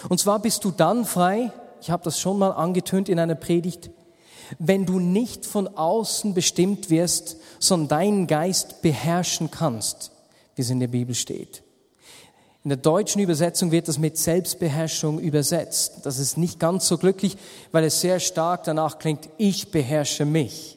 Und 0.09 0.21
zwar 0.21 0.39
bist 0.39 0.65
du 0.65 0.71
dann 0.71 1.05
frei, 1.05 1.51
ich 1.81 1.91
habe 1.91 2.05
das 2.05 2.21
schon 2.21 2.39
mal 2.39 2.53
angetönt 2.53 3.09
in 3.09 3.19
einer 3.19 3.35
Predigt, 3.35 3.91
wenn 4.61 4.87
du 4.87 5.01
nicht 5.01 5.47
von 5.47 5.67
außen 5.67 6.33
bestimmt 6.33 6.91
wirst, 6.91 7.39
sondern 7.59 7.89
deinen 7.89 8.27
Geist 8.29 8.83
beherrschen 8.83 9.51
kannst, 9.51 10.13
wie 10.55 10.63
es 10.63 10.71
in 10.71 10.79
der 10.79 10.87
Bibel 10.87 11.17
steht. 11.17 11.65
In 12.65 12.71
der 12.71 12.79
deutschen 12.79 13.23
Übersetzung 13.23 13.71
wird 13.71 13.89
das 13.89 13.99
mit 13.99 14.19
Selbstbeherrschung 14.19 15.21
übersetzt. 15.21 16.01
Das 16.03 16.19
ist 16.19 16.37
nicht 16.37 16.59
ganz 16.59 16.89
so 16.89 16.99
glücklich, 16.99 17.37
weil 17.73 17.85
es 17.85 18.01
sehr 18.01 18.21
stark 18.21 18.65
danach 18.65 18.99
klingt, 18.99 19.29
ich 19.39 19.71
beherrsche 19.71 20.25
mich. 20.25 20.77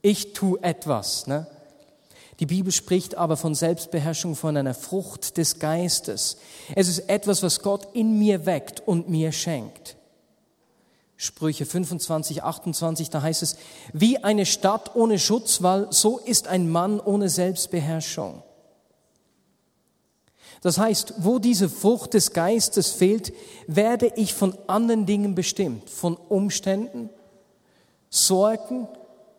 Ich 0.00 0.32
tue 0.32 0.62
etwas. 0.62 1.26
Ne? 1.26 1.46
Die 2.40 2.46
Bibel 2.46 2.72
spricht 2.72 3.16
aber 3.16 3.36
von 3.36 3.54
Selbstbeherrschung, 3.54 4.36
von 4.36 4.56
einer 4.56 4.74
Frucht 4.74 5.36
des 5.38 5.58
Geistes. 5.58 6.36
Es 6.76 6.88
ist 6.88 7.08
etwas, 7.08 7.42
was 7.42 7.62
Gott 7.62 7.88
in 7.94 8.18
mir 8.18 8.46
weckt 8.46 8.80
und 8.86 9.08
mir 9.08 9.32
schenkt. 9.32 9.96
Sprüche 11.16 11.66
25, 11.66 12.44
28, 12.44 13.10
da 13.10 13.22
heißt 13.22 13.42
es, 13.42 13.56
wie 13.92 14.22
eine 14.22 14.46
Stadt 14.46 14.94
ohne 14.94 15.18
Schutzwall, 15.18 15.88
so 15.90 16.18
ist 16.18 16.46
ein 16.46 16.70
Mann 16.70 17.00
ohne 17.00 17.28
Selbstbeherrschung. 17.28 18.44
Das 20.60 20.78
heißt, 20.78 21.14
wo 21.18 21.38
diese 21.38 21.68
Frucht 21.68 22.14
des 22.14 22.32
Geistes 22.32 22.90
fehlt, 22.90 23.32
werde 23.66 24.12
ich 24.16 24.34
von 24.34 24.56
anderen 24.66 25.06
Dingen 25.06 25.34
bestimmt, 25.34 25.88
von 25.88 26.16
Umständen, 26.16 27.10
Sorgen, 28.10 28.88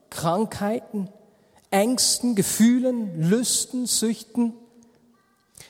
Krankheiten, 0.09 1.09
Ängsten, 1.71 2.35
Gefühlen, 2.35 3.29
Lüsten, 3.29 3.85
Süchten, 3.85 4.53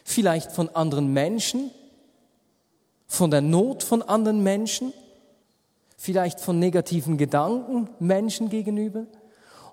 vielleicht 0.04 0.52
von 0.52 0.70
anderen 0.70 1.12
Menschen, 1.14 1.72
von 3.08 3.32
der 3.32 3.42
Not 3.42 3.84
von 3.84 4.04
anderen 4.04 4.44
Menschen, 4.44 4.94
vielleicht 5.98 6.40
von 6.40 6.60
negativen 6.60 7.18
Gedanken 7.18 7.90
Menschen 8.00 8.50
gegenüber. 8.50 9.06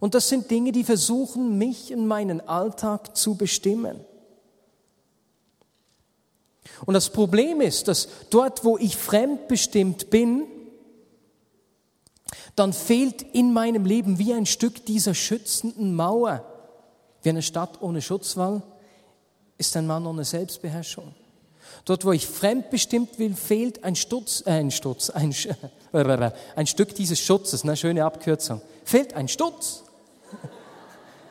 Und 0.01 0.15
das 0.15 0.29
sind 0.29 0.51
Dinge, 0.51 0.73
die 0.73 0.85
versuchen, 0.85 1.59
mich 1.59 1.91
in 1.91 2.07
meinen 2.07 2.47
Alltag 2.49 3.17
zu 3.17 3.37
bestimmen. 3.37 4.01
Und 6.85 6.95
das 6.95 7.11
Problem 7.11 7.61
ist, 7.61 7.89
dass 7.89 8.09
dort, 8.31 8.65
wo 8.65 8.79
ich 8.79 8.97
fremdbestimmt 8.97 10.11
bin, 10.11 10.47
dann 12.55 12.73
fehlt 12.73 13.23
in 13.23 13.53
meinem 13.53 13.85
Leben 13.85 14.19
wie 14.19 14.33
ein 14.33 14.47
Stück 14.47 14.85
dieser 14.87 15.15
schützenden 15.15 15.95
Mauer. 15.95 16.45
Wie 17.23 17.29
eine 17.29 17.43
Stadt 17.43 17.83
ohne 17.83 18.03
Schutzwall 18.03 18.63
ist 19.59 19.77
ein 19.77 19.87
Mann 19.87 20.07
ohne 20.07 20.25
Selbstbeherrschung. 20.25 21.15
Dort, 21.85 22.05
wo 22.05 22.13
ich 22.13 22.27
fremdbestimmt 22.27 23.19
will, 23.19 23.35
fehlt 23.35 23.85
ein 23.85 23.97
Stutz, 23.97 24.43
äh, 24.47 24.53
ein 24.53 24.71
Stutz, 24.71 25.11
ein, 25.11 25.35
ein 25.93 26.67
Stück 26.67 26.95
dieses 26.95 27.21
Schutzes, 27.21 27.63
eine 27.63 27.77
schöne 27.77 28.05
Abkürzung. 28.05 28.61
Fehlt 28.85 29.15
ein 29.15 29.29
Stutz. 29.29 29.83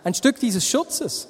Ein 0.04 0.14
Stück 0.14 0.40
dieses 0.40 0.66
Schutzes. 0.68 1.28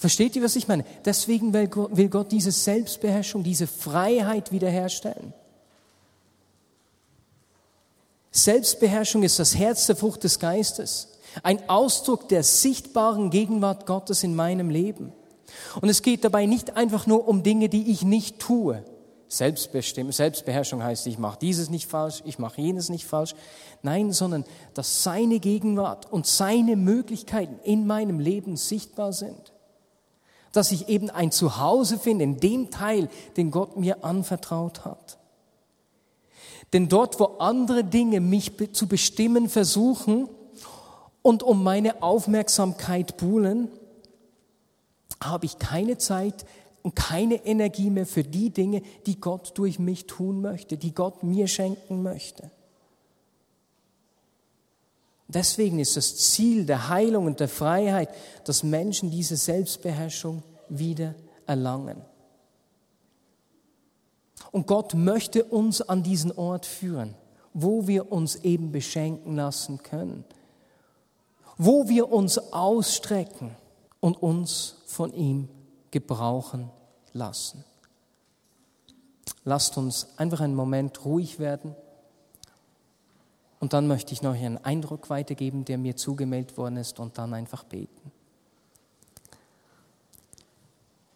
Versteht 0.00 0.34
ihr, 0.34 0.42
was 0.42 0.56
ich 0.56 0.66
meine? 0.66 0.86
Deswegen 1.04 1.52
will 1.52 2.08
Gott 2.08 2.32
diese 2.32 2.52
Selbstbeherrschung, 2.52 3.44
diese 3.44 3.66
Freiheit 3.66 4.50
wiederherstellen. 4.50 5.34
Selbstbeherrschung 8.30 9.22
ist 9.24 9.38
das 9.38 9.54
Herz 9.58 9.84
der 9.84 9.96
Frucht 9.96 10.24
des 10.24 10.38
Geistes, 10.38 11.08
ein 11.42 11.68
Ausdruck 11.68 12.30
der 12.30 12.42
sichtbaren 12.44 13.28
Gegenwart 13.28 13.84
Gottes 13.84 14.22
in 14.22 14.34
meinem 14.34 14.70
Leben. 14.70 15.12
Und 15.82 15.90
es 15.90 16.00
geht 16.00 16.24
dabei 16.24 16.46
nicht 16.46 16.78
einfach 16.78 17.06
nur 17.06 17.28
um 17.28 17.42
Dinge, 17.42 17.68
die 17.68 17.90
ich 17.90 18.00
nicht 18.00 18.38
tue. 18.38 18.82
Selbstbestimmung, 19.28 20.12
Selbstbeherrschung 20.12 20.82
heißt, 20.82 21.08
ich 21.08 21.18
mache 21.18 21.38
dieses 21.38 21.68
nicht 21.68 21.90
falsch, 21.90 22.22
ich 22.24 22.38
mache 22.38 22.62
jenes 22.62 22.88
nicht 22.88 23.04
falsch. 23.04 23.34
Nein, 23.82 24.12
sondern 24.12 24.46
dass 24.72 25.02
seine 25.02 25.40
Gegenwart 25.40 26.10
und 26.10 26.26
seine 26.26 26.74
Möglichkeiten 26.76 27.60
in 27.64 27.86
meinem 27.86 28.18
Leben 28.18 28.56
sichtbar 28.56 29.12
sind. 29.12 29.52
Dass 30.52 30.72
ich 30.72 30.88
eben 30.88 31.10
ein 31.10 31.30
Zuhause 31.30 31.98
finde 31.98 32.24
in 32.24 32.40
dem 32.40 32.70
Teil, 32.70 33.08
den 33.36 33.50
Gott 33.50 33.76
mir 33.76 34.04
anvertraut 34.04 34.84
hat. 34.84 35.18
Denn 36.72 36.88
dort, 36.88 37.18
wo 37.18 37.24
andere 37.38 37.84
Dinge 37.84 38.20
mich 38.20 38.52
zu 38.72 38.86
bestimmen 38.86 39.48
versuchen 39.48 40.28
und 41.22 41.42
um 41.42 41.62
meine 41.62 42.02
Aufmerksamkeit 42.02 43.16
buhlen, 43.16 43.68
habe 45.22 45.46
ich 45.46 45.58
keine 45.58 45.98
Zeit, 45.98 46.46
und 46.82 46.96
keine 46.96 47.46
Energie 47.46 47.90
mehr 47.90 48.06
für 48.06 48.24
die 48.24 48.50
Dinge, 48.50 48.82
die 49.06 49.20
Gott 49.20 49.52
durch 49.56 49.78
mich 49.78 50.06
tun 50.06 50.40
möchte, 50.40 50.76
die 50.76 50.94
Gott 50.94 51.22
mir 51.22 51.46
schenken 51.46 52.02
möchte. 52.02 52.50
Deswegen 55.32 55.78
ist 55.78 55.96
das 55.96 56.16
Ziel 56.16 56.66
der 56.66 56.88
Heilung 56.88 57.26
und 57.26 57.38
der 57.38 57.48
Freiheit, 57.48 58.08
dass 58.44 58.64
Menschen 58.64 59.10
diese 59.10 59.36
Selbstbeherrschung 59.36 60.42
wieder 60.68 61.14
erlangen. 61.46 62.02
Und 64.50 64.66
Gott 64.66 64.94
möchte 64.94 65.44
uns 65.44 65.82
an 65.82 66.02
diesen 66.02 66.32
Ort 66.32 66.66
führen, 66.66 67.14
wo 67.54 67.86
wir 67.86 68.10
uns 68.10 68.36
eben 68.36 68.72
beschenken 68.72 69.36
lassen 69.36 69.80
können, 69.82 70.24
wo 71.56 71.88
wir 71.88 72.10
uns 72.10 72.38
ausstrecken 72.52 73.54
und 74.00 74.20
uns 74.20 74.76
von 74.86 75.12
ihm 75.12 75.48
gebrauchen 75.92 76.70
lassen. 77.12 77.64
Lasst 79.44 79.76
uns 79.78 80.08
einfach 80.16 80.40
einen 80.40 80.56
Moment 80.56 81.04
ruhig 81.04 81.38
werden. 81.38 81.76
Und 83.60 83.74
dann 83.74 83.86
möchte 83.86 84.12
ich 84.12 84.22
noch 84.22 84.34
einen 84.34 84.58
Eindruck 84.58 85.10
weitergeben, 85.10 85.64
der 85.64 85.78
mir 85.78 85.94
zugemeldet 85.94 86.56
worden 86.56 86.78
ist, 86.78 86.98
und 86.98 87.18
dann 87.18 87.34
einfach 87.34 87.62
beten. 87.62 88.10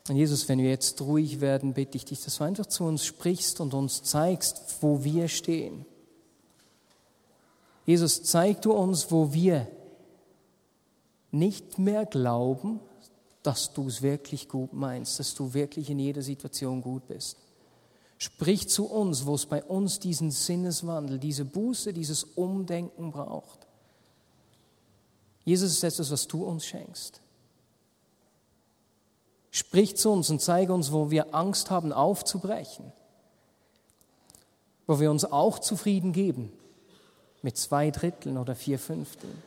Und 0.08 0.16
Jesus, 0.16 0.46
wenn 0.50 0.58
wir 0.58 0.68
jetzt 0.68 1.00
ruhig 1.00 1.40
werden, 1.40 1.72
bitte 1.72 1.96
ich 1.96 2.04
dich, 2.04 2.22
dass 2.22 2.36
du 2.36 2.44
einfach 2.44 2.66
zu 2.66 2.84
uns 2.84 3.06
sprichst 3.06 3.60
und 3.60 3.72
uns 3.72 4.02
zeigst, 4.02 4.76
wo 4.82 5.02
wir 5.02 5.28
stehen. 5.28 5.86
Jesus, 7.86 8.22
zeig 8.22 8.60
du 8.60 8.72
uns, 8.72 9.10
wo 9.10 9.32
wir 9.32 9.66
nicht 11.30 11.78
mehr 11.78 12.04
glauben, 12.04 12.80
dass 13.42 13.72
du 13.72 13.86
es 13.86 14.02
wirklich 14.02 14.48
gut 14.48 14.74
meinst, 14.74 15.18
dass 15.18 15.34
du 15.34 15.54
wirklich 15.54 15.88
in 15.88 15.98
jeder 15.98 16.22
Situation 16.22 16.82
gut 16.82 17.06
bist. 17.08 17.38
Sprich 18.24 18.70
zu 18.70 18.86
uns, 18.86 19.26
wo 19.26 19.34
es 19.34 19.44
bei 19.44 19.62
uns 19.62 20.00
diesen 20.00 20.30
Sinneswandel, 20.30 21.18
diese 21.18 21.44
Buße, 21.44 21.92
dieses 21.92 22.24
Umdenken 22.24 23.12
braucht. 23.12 23.66
Jesus 25.44 25.72
ist 25.72 25.84
etwas, 25.84 26.10
was 26.10 26.26
du 26.26 26.42
uns 26.42 26.64
schenkst. 26.64 27.20
Sprich 29.50 29.98
zu 29.98 30.10
uns 30.10 30.30
und 30.30 30.40
zeige 30.40 30.72
uns, 30.72 30.90
wo 30.90 31.10
wir 31.10 31.34
Angst 31.34 31.70
haben, 31.70 31.92
aufzubrechen. 31.92 32.94
Wo 34.86 34.98
wir 35.00 35.10
uns 35.10 35.26
auch 35.26 35.58
zufrieden 35.58 36.14
geben 36.14 36.50
mit 37.42 37.58
zwei 37.58 37.90
Dritteln 37.90 38.38
oder 38.38 38.54
vier 38.54 38.78
Fünfteln 38.78 39.42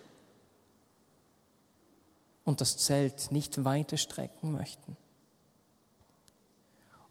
und 2.45 2.61
das 2.61 2.77
Zelt 2.77 3.31
nicht 3.31 3.65
weiter 3.65 3.97
strecken 3.97 4.51
möchten. 4.51 4.95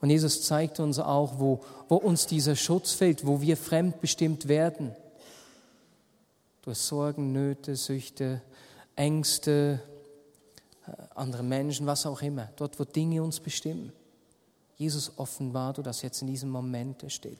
Und 0.00 0.10
Jesus 0.10 0.42
zeigt 0.42 0.78
uns 0.80 0.98
auch, 0.98 1.38
wo, 1.38 1.64
wo 1.88 1.96
uns 1.96 2.26
dieser 2.26 2.56
Schutz 2.56 2.92
fehlt, 2.92 3.26
wo 3.26 3.40
wir 3.40 3.56
fremdbestimmt 3.56 4.48
werden. 4.48 4.94
Durch 6.62 6.78
Sorgen, 6.78 7.32
Nöte, 7.32 7.76
Süchte, 7.76 8.42
Ängste, 8.94 9.80
äh, 10.86 10.92
andere 11.14 11.42
Menschen, 11.42 11.86
was 11.86 12.04
auch 12.06 12.20
immer. 12.20 12.50
Dort, 12.56 12.78
wo 12.78 12.84
Dinge 12.84 13.22
uns 13.22 13.40
bestimmen. 13.40 13.92
Jesus 14.76 15.12
offenbart 15.16 15.78
das 15.86 16.02
jetzt 16.02 16.20
in 16.20 16.28
diesem 16.28 16.50
Moment 16.50 17.00
der 17.02 17.08
Stille. 17.08 17.36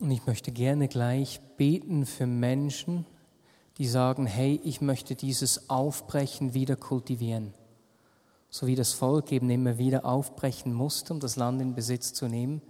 Und 0.00 0.10
ich 0.10 0.26
möchte 0.26 0.50
gerne 0.50 0.88
gleich 0.88 1.40
beten 1.56 2.04
für 2.04 2.26
Menschen, 2.26 3.06
die 3.78 3.88
sagen, 3.88 4.26
hey, 4.26 4.60
ich 4.62 4.80
möchte 4.80 5.14
dieses 5.14 5.68
Aufbrechen 5.68 6.54
wieder 6.54 6.76
kultivieren. 6.76 7.52
So 8.50 8.66
wie 8.66 8.76
das 8.76 8.92
Volk 8.92 9.32
eben 9.32 9.50
immer 9.50 9.78
wieder 9.78 10.04
aufbrechen 10.04 10.72
musste, 10.72 11.12
um 11.12 11.20
das 11.20 11.36
Land 11.36 11.60
in 11.60 11.74
Besitz 11.74 12.12
zu 12.12 12.28
nehmen. 12.28 12.62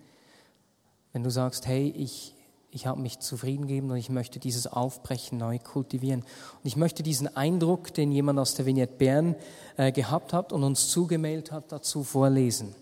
Wenn 1.12 1.22
du 1.22 1.30
sagst, 1.30 1.66
hey, 1.66 1.90
ich, 1.90 2.34
ich 2.70 2.86
habe 2.86 3.00
mich 3.00 3.18
zufrieden 3.18 3.66
gegeben 3.66 3.90
und 3.90 3.98
ich 3.98 4.08
möchte 4.08 4.40
dieses 4.40 4.66
Aufbrechen 4.66 5.36
neu 5.38 5.58
kultivieren. 5.58 6.22
Und 6.22 6.64
ich 6.64 6.76
möchte 6.76 7.02
diesen 7.02 7.36
Eindruck, 7.36 7.92
den 7.92 8.10
jemand 8.10 8.38
aus 8.38 8.54
der 8.54 8.64
Vignette 8.64 8.94
Bern 8.94 9.36
äh, 9.76 9.92
gehabt 9.92 10.32
hat 10.32 10.52
und 10.54 10.64
uns 10.64 10.88
zugemailt 10.88 11.52
hat, 11.52 11.70
dazu 11.70 12.02
vorlesen. 12.02 12.74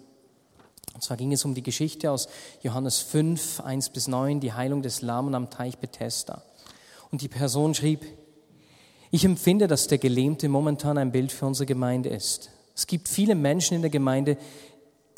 Und 0.95 1.03
zwar 1.03 1.17
ging 1.17 1.33
es 1.33 1.45
um 1.45 1.55
die 1.55 1.63
Geschichte 1.63 2.11
aus 2.11 2.29
Johannes 2.63 3.01
5, 3.01 3.61
1 3.61 3.91
bis 3.91 4.09
9, 4.09 4.41
die 4.41 4.53
Heilung 4.53 4.83
des 4.83 5.03
Lahmen 5.03 5.35
am 5.35 5.51
Teich 5.51 5.79
Bethesda. 5.79 6.43
Und 7.13 7.23
die 7.23 7.29
Person 7.29 7.75
schrieb, 7.75 8.01
ich 9.11 9.27
empfinde, 9.27 9.69
dass 9.69 9.87
der 9.87 9.99
Gelähmte 9.99 10.49
momentan 10.49 10.97
ein 10.97 11.13
Bild 11.13 11.31
für 11.31 11.45
unsere 11.45 11.67
Gemeinde 11.67 12.09
ist. 12.09 12.51
Es 12.75 12.87
gibt 12.87 13.07
viele 13.09 13.35
Menschen 13.35 13.75
in 13.75 13.83
der 13.83 13.91
Gemeinde, 13.91 14.39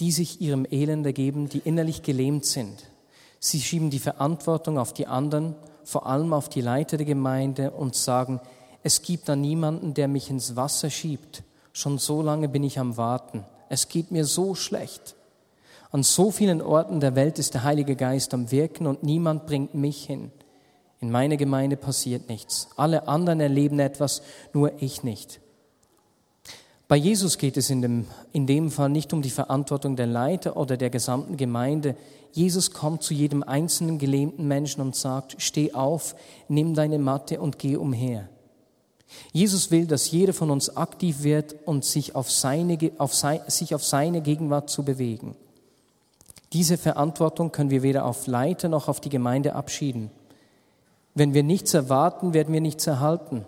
die 0.01 0.11
sich 0.11 0.41
ihrem 0.41 0.67
Elend 0.69 1.07
ergeben, 1.07 1.49
die 1.49 1.61
innerlich 1.65 2.03
gelähmt 2.03 2.45
sind. 2.45 2.91
Sie 3.39 3.61
schieben 3.61 3.91
die 3.91 4.01
Verantwortung 4.01 4.77
auf 4.77 4.93
die 4.93 5.07
anderen, 5.07 5.55
vor 5.85 6.07
allem 6.07 6.33
auf 6.33 6.49
die 6.49 6.63
Leiter 6.63 6.97
der 6.97 7.07
Gemeinde 7.07 7.71
und 7.71 7.95
sagen, 7.95 8.41
es 8.83 9.03
gibt 9.03 9.29
da 9.29 9.37
niemanden, 9.37 9.95
der 9.95 10.09
mich 10.09 10.29
ins 10.31 10.57
Wasser 10.57 10.91
schiebt. 10.91 11.45
Schon 11.73 11.99
so 11.99 12.23
lange 12.23 12.49
bin 12.49 12.65
ich 12.65 12.81
am 12.81 12.97
Warten. 12.97 13.45
Es 13.69 13.89
geht 13.89 14.11
mir 14.11 14.25
so 14.25 14.57
schlecht. 14.57 15.15
An 15.93 16.03
so 16.03 16.33
vielen 16.33 16.61
Orten 16.61 16.99
der 16.99 17.15
Welt 17.15 17.39
ist 17.39 17.55
der 17.55 17.63
Heilige 17.63 17.95
Geist 17.95 18.35
am 18.35 18.51
Wirken 18.51 18.89
und 18.89 19.05
niemand 19.05 19.47
bringt 19.47 19.75
mich 19.75 20.05
hin. 20.05 20.33
In 21.05 21.11
meiner 21.11 21.37
Gemeinde 21.37 21.77
passiert 21.77 22.31
nichts. 22.31 22.71
Alle 22.77 23.09
anderen 23.09 23.39
erleben 23.39 23.79
etwas, 23.79 24.23
nur 24.55 24.73
ich 24.81 25.03
nicht. 25.03 25.39
Bei 26.89 26.97
Jesus 26.97 27.37
geht 27.37 27.59
es 27.59 27.69
in 27.69 27.83
dem, 27.83 28.07
in 28.33 28.47
dem 28.47 28.71
Fall 28.71 28.89
nicht 28.89 29.13
um 29.13 29.21
die 29.21 29.29
Verantwortung 29.29 29.97
der 29.97 30.07
Leiter 30.07 30.57
oder 30.57 30.79
der 30.79 30.89
gesamten 30.89 31.37
Gemeinde. 31.37 31.95
Jesus 32.33 32.71
kommt 32.71 33.03
zu 33.03 33.13
jedem 33.13 33.43
einzelnen 33.43 33.99
gelähmten 33.99 34.49
Menschen 34.49 34.81
und 34.81 34.97
sagt, 34.97 35.37
steh 35.43 35.75
auf, 35.75 36.17
nimm 36.49 36.73
deine 36.73 36.99
Matte 36.99 37.39
und 37.39 37.59
geh 37.59 37.77
umher. 37.77 38.31
Jesus 39.31 39.71
will, 39.71 39.87
dass 39.87 40.11
jeder 40.11 40.33
von 40.33 40.51
uns 40.51 40.75
aktiv 40.75 41.23
wird 41.23 41.55
und 41.67 41.85
sich 41.85 42.15
auf 42.15 42.31
seine, 42.31 42.79
auf 42.97 43.15
sein, 43.15 43.41
sich 43.49 43.75
auf 43.75 43.85
seine 43.85 44.23
Gegenwart 44.23 44.71
zu 44.71 44.87
bewegen. 44.87 45.37
Diese 46.55 46.79
Verantwortung 46.79 47.53
können 47.53 47.69
wir 47.69 47.83
weder 47.83 48.07
auf 48.07 48.27
Leiter 48.27 48.71
noch 48.71 48.89
auf 48.89 49.03
die 49.03 49.11
Gemeinde 49.11 49.55
abschieden. 49.55 50.11
Wenn 51.15 51.33
wir 51.33 51.45
nichts 51.45 51.75
erwarten, 51.75 52.35
werden 52.35 52.53
wir 52.53 52.61
nichts 52.61 52.87
erhalten. 52.87 53.47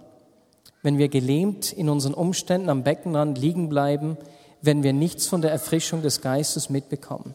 Wenn 0.82 0.98
wir 0.98 1.08
gelähmt 1.08 1.72
in 1.72 1.88
unseren 1.88 2.14
Umständen 2.14 2.68
am 2.68 2.84
Beckenrand 2.84 3.38
liegen 3.38 3.68
bleiben, 3.68 4.16
werden 4.62 4.84
wir 4.84 4.92
nichts 4.92 5.26
von 5.26 5.42
der 5.42 5.50
Erfrischung 5.50 6.02
des 6.02 6.20
Geistes 6.20 6.70
mitbekommen. 6.70 7.34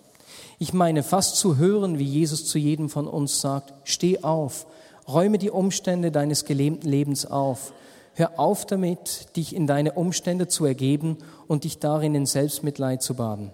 Ich 0.57 0.73
meine 0.73 1.03
fast 1.03 1.35
zu 1.35 1.57
hören, 1.57 1.99
wie 1.99 2.05
Jesus 2.05 2.45
zu 2.45 2.57
jedem 2.57 2.89
von 2.89 3.07
uns 3.07 3.41
sagt, 3.41 3.73
steh 3.83 4.23
auf, 4.23 4.67
räume 5.07 5.37
die 5.37 5.49
Umstände 5.49 6.11
deines 6.11 6.45
gelähmten 6.45 6.89
Lebens 6.89 7.25
auf. 7.25 7.73
Hör 8.13 8.39
auf 8.39 8.65
damit, 8.65 9.35
dich 9.35 9.55
in 9.55 9.67
deine 9.67 9.93
Umstände 9.93 10.47
zu 10.47 10.65
ergeben 10.65 11.17
und 11.47 11.63
dich 11.65 11.79
darin 11.79 12.15
in 12.15 12.25
Selbstmitleid 12.25 13.01
zu 13.01 13.15
baden. 13.15 13.51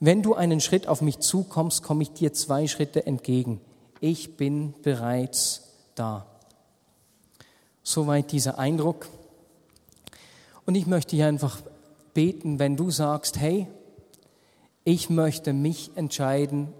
Wenn 0.00 0.22
du 0.22 0.34
einen 0.34 0.60
Schritt 0.60 0.86
auf 0.86 1.00
mich 1.00 1.20
zukommst, 1.20 1.82
komme 1.82 2.02
ich 2.02 2.12
dir 2.12 2.32
zwei 2.34 2.66
Schritte 2.66 3.06
entgegen. 3.06 3.60
Ich 4.00 4.36
bin 4.36 4.74
bereits 4.82 5.63
da. 5.94 6.26
Soweit 7.82 8.32
dieser 8.32 8.58
Eindruck. 8.58 9.08
Und 10.66 10.74
ich 10.74 10.86
möchte 10.86 11.16
hier 11.16 11.26
einfach 11.26 11.60
beten, 12.14 12.58
wenn 12.58 12.76
du 12.76 12.90
sagst, 12.90 13.38
hey, 13.38 13.66
ich 14.84 15.10
möchte 15.10 15.52
mich 15.52 15.90
entscheiden, 15.96 16.72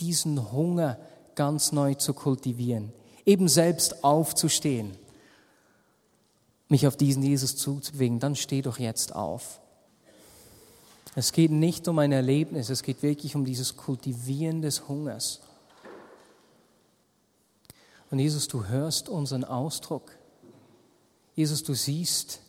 diesen 0.00 0.52
Hunger 0.52 0.98
ganz 1.34 1.72
neu 1.72 1.94
zu 1.94 2.14
kultivieren, 2.14 2.92
eben 3.24 3.48
selbst 3.48 4.02
aufzustehen, 4.04 4.96
mich 6.68 6.86
auf 6.86 6.96
diesen 6.96 7.22
Jesus 7.22 7.56
zuzubewegen, 7.56 8.18
dann 8.18 8.36
steh 8.36 8.62
doch 8.62 8.78
jetzt 8.78 9.14
auf. 9.14 9.60
Es 11.16 11.32
geht 11.32 11.50
nicht 11.50 11.88
um 11.88 11.98
ein 11.98 12.12
Erlebnis, 12.12 12.70
es 12.70 12.82
geht 12.82 13.02
wirklich 13.02 13.34
um 13.34 13.44
dieses 13.44 13.76
Kultivieren 13.76 14.62
des 14.62 14.88
Hungers. 14.88 15.40
Und 18.10 18.18
Jesus, 18.18 18.48
du 18.48 18.66
hörst 18.66 19.08
unseren 19.08 19.44
Ausdruck. 19.44 20.12
Jesus, 21.34 21.62
du 21.62 21.74
siehst, 21.74 22.40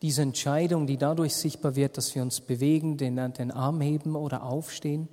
diese 0.00 0.22
Entscheidung, 0.22 0.86
die 0.86 0.96
dadurch 0.96 1.36
sichtbar 1.36 1.76
wird, 1.76 1.96
dass 1.96 2.14
wir 2.14 2.22
uns 2.22 2.40
bewegen, 2.40 2.96
den, 2.96 3.16
den 3.34 3.50
Arm 3.52 3.80
heben 3.80 4.16
oder 4.16 4.42
aufstehen, 4.42 5.08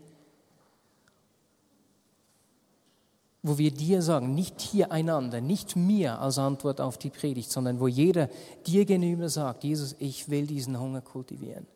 wo 3.44 3.58
wir 3.58 3.72
dir 3.72 4.02
sagen, 4.02 4.34
nicht 4.34 4.60
hier 4.60 4.92
einander, 4.92 5.42
nicht 5.42 5.76
mir 5.76 6.20
als 6.20 6.40
Antwort 6.40 6.82
auf 6.82 6.98
die 6.98 7.12
Predigt, 7.12 7.52
sondern 7.52 7.80
wo 7.80 7.88
jeder 7.88 8.30
dir 8.66 8.86
gegenüber 8.86 9.30
sagt, 9.30 9.64
Jesus, 9.64 9.96
ich 10.00 10.30
will 10.30 10.48
diesen 10.48 10.80
Hunger 10.80 11.02
kultivieren. 11.02 11.68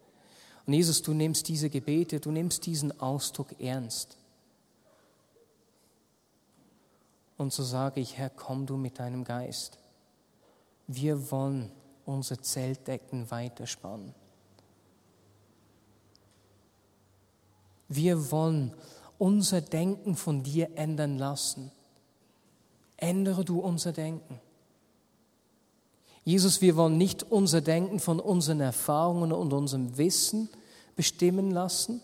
Und 0.66 0.74
Jesus, 0.74 1.02
du 1.02 1.14
nimmst 1.14 1.48
diese 1.48 1.70
Gebete, 1.70 2.20
du 2.20 2.32
nimmst 2.32 2.66
diesen 2.66 3.00
Ausdruck 3.00 3.60
ernst. 3.60 4.18
Und 7.38 7.52
so 7.52 7.64
sage 7.64 8.00
ich, 8.00 8.18
Herr, 8.18 8.30
komm 8.30 8.66
du 8.66 8.78
mit 8.78 9.00
deinem 9.00 9.24
Geist. 9.24 9.80
Wir 10.88 11.32
wollen 11.32 11.72
unsere 12.06 12.42
Zeltdecken 12.42 13.30
weiterspannen. 13.32 14.14
Wir 17.88 18.32
wollen 18.32 18.74
unser 19.18 19.62
Denken 19.62 20.16
von 20.16 20.44
dir 20.44 20.70
ändern 20.76 21.18
lassen. 21.18 21.72
Ändere 22.98 23.46
du 23.46 23.60
unser 23.60 23.92
Denken. 23.92 24.40
Jesus, 26.26 26.62
wir 26.62 26.76
wollen 26.76 26.98
nicht 26.98 27.24
unser 27.24 27.62
Denken 27.62 28.00
von 28.00 28.20
unseren 28.20 28.62
Erfahrungen 28.62 29.32
und 29.32 29.52
unserem 29.52 29.98
Wissen 29.98 30.50
bestimmen 30.96 31.52
lassen, 31.52 32.02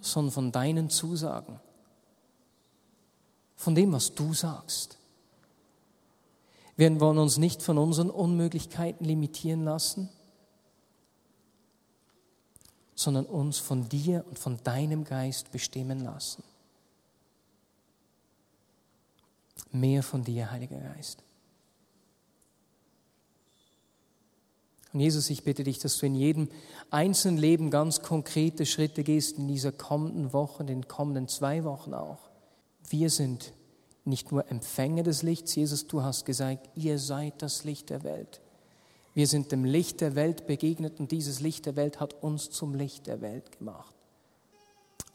sondern 0.00 0.32
von 0.32 0.52
deinen 0.52 0.90
Zusagen, 0.90 1.58
von 3.58 3.74
dem, 3.74 3.92
was 3.92 4.14
du 4.14 4.32
sagst. 4.32 4.96
Wir 6.76 7.00
wollen 7.00 7.18
uns 7.18 7.38
nicht 7.38 7.60
von 7.60 7.76
unseren 7.76 8.08
Unmöglichkeiten 8.08 9.04
limitieren 9.04 9.64
lassen, 9.64 10.08
sondern 12.94 13.26
uns 13.26 13.58
von 13.58 13.88
dir 13.88 14.24
und 14.28 14.38
von 14.38 14.62
deinem 14.62 15.02
Geist 15.02 15.50
bestimmen 15.50 16.04
lassen. 16.04 16.44
Mehr 19.72 20.04
von 20.04 20.22
dir, 20.22 20.52
Heiliger 20.52 20.78
Geist. 20.78 21.24
Und 24.92 25.00
Jesus, 25.00 25.28
ich 25.30 25.42
bitte 25.42 25.64
dich, 25.64 25.80
dass 25.80 25.98
du 25.98 26.06
in 26.06 26.14
jedem 26.14 26.48
einzelnen 26.90 27.38
Leben 27.38 27.72
ganz 27.72 28.02
konkrete 28.02 28.66
Schritte 28.66 29.02
gehst 29.02 29.36
in 29.36 29.48
dieser 29.48 29.72
kommenden 29.72 30.32
Woche, 30.32 30.62
in 30.62 30.68
den 30.68 30.88
kommenden 30.88 31.26
zwei 31.26 31.64
Wochen 31.64 31.92
auch. 31.92 32.27
Wir 32.90 33.10
sind 33.10 33.52
nicht 34.04 34.32
nur 34.32 34.50
Empfänger 34.50 35.02
des 35.02 35.22
Lichts, 35.22 35.54
Jesus, 35.54 35.86
du 35.86 36.02
hast 36.02 36.24
gesagt, 36.24 36.68
ihr 36.74 36.98
seid 36.98 37.42
das 37.42 37.64
Licht 37.64 37.90
der 37.90 38.02
Welt. 38.04 38.40
Wir 39.14 39.26
sind 39.26 39.52
dem 39.52 39.64
Licht 39.64 40.00
der 40.00 40.14
Welt 40.14 40.46
begegnet 40.46 41.00
und 41.00 41.10
dieses 41.10 41.40
Licht 41.40 41.66
der 41.66 41.76
Welt 41.76 42.00
hat 42.00 42.14
uns 42.22 42.50
zum 42.50 42.74
Licht 42.74 43.06
der 43.06 43.20
Welt 43.20 43.58
gemacht. 43.58 43.94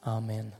Amen. 0.02 0.54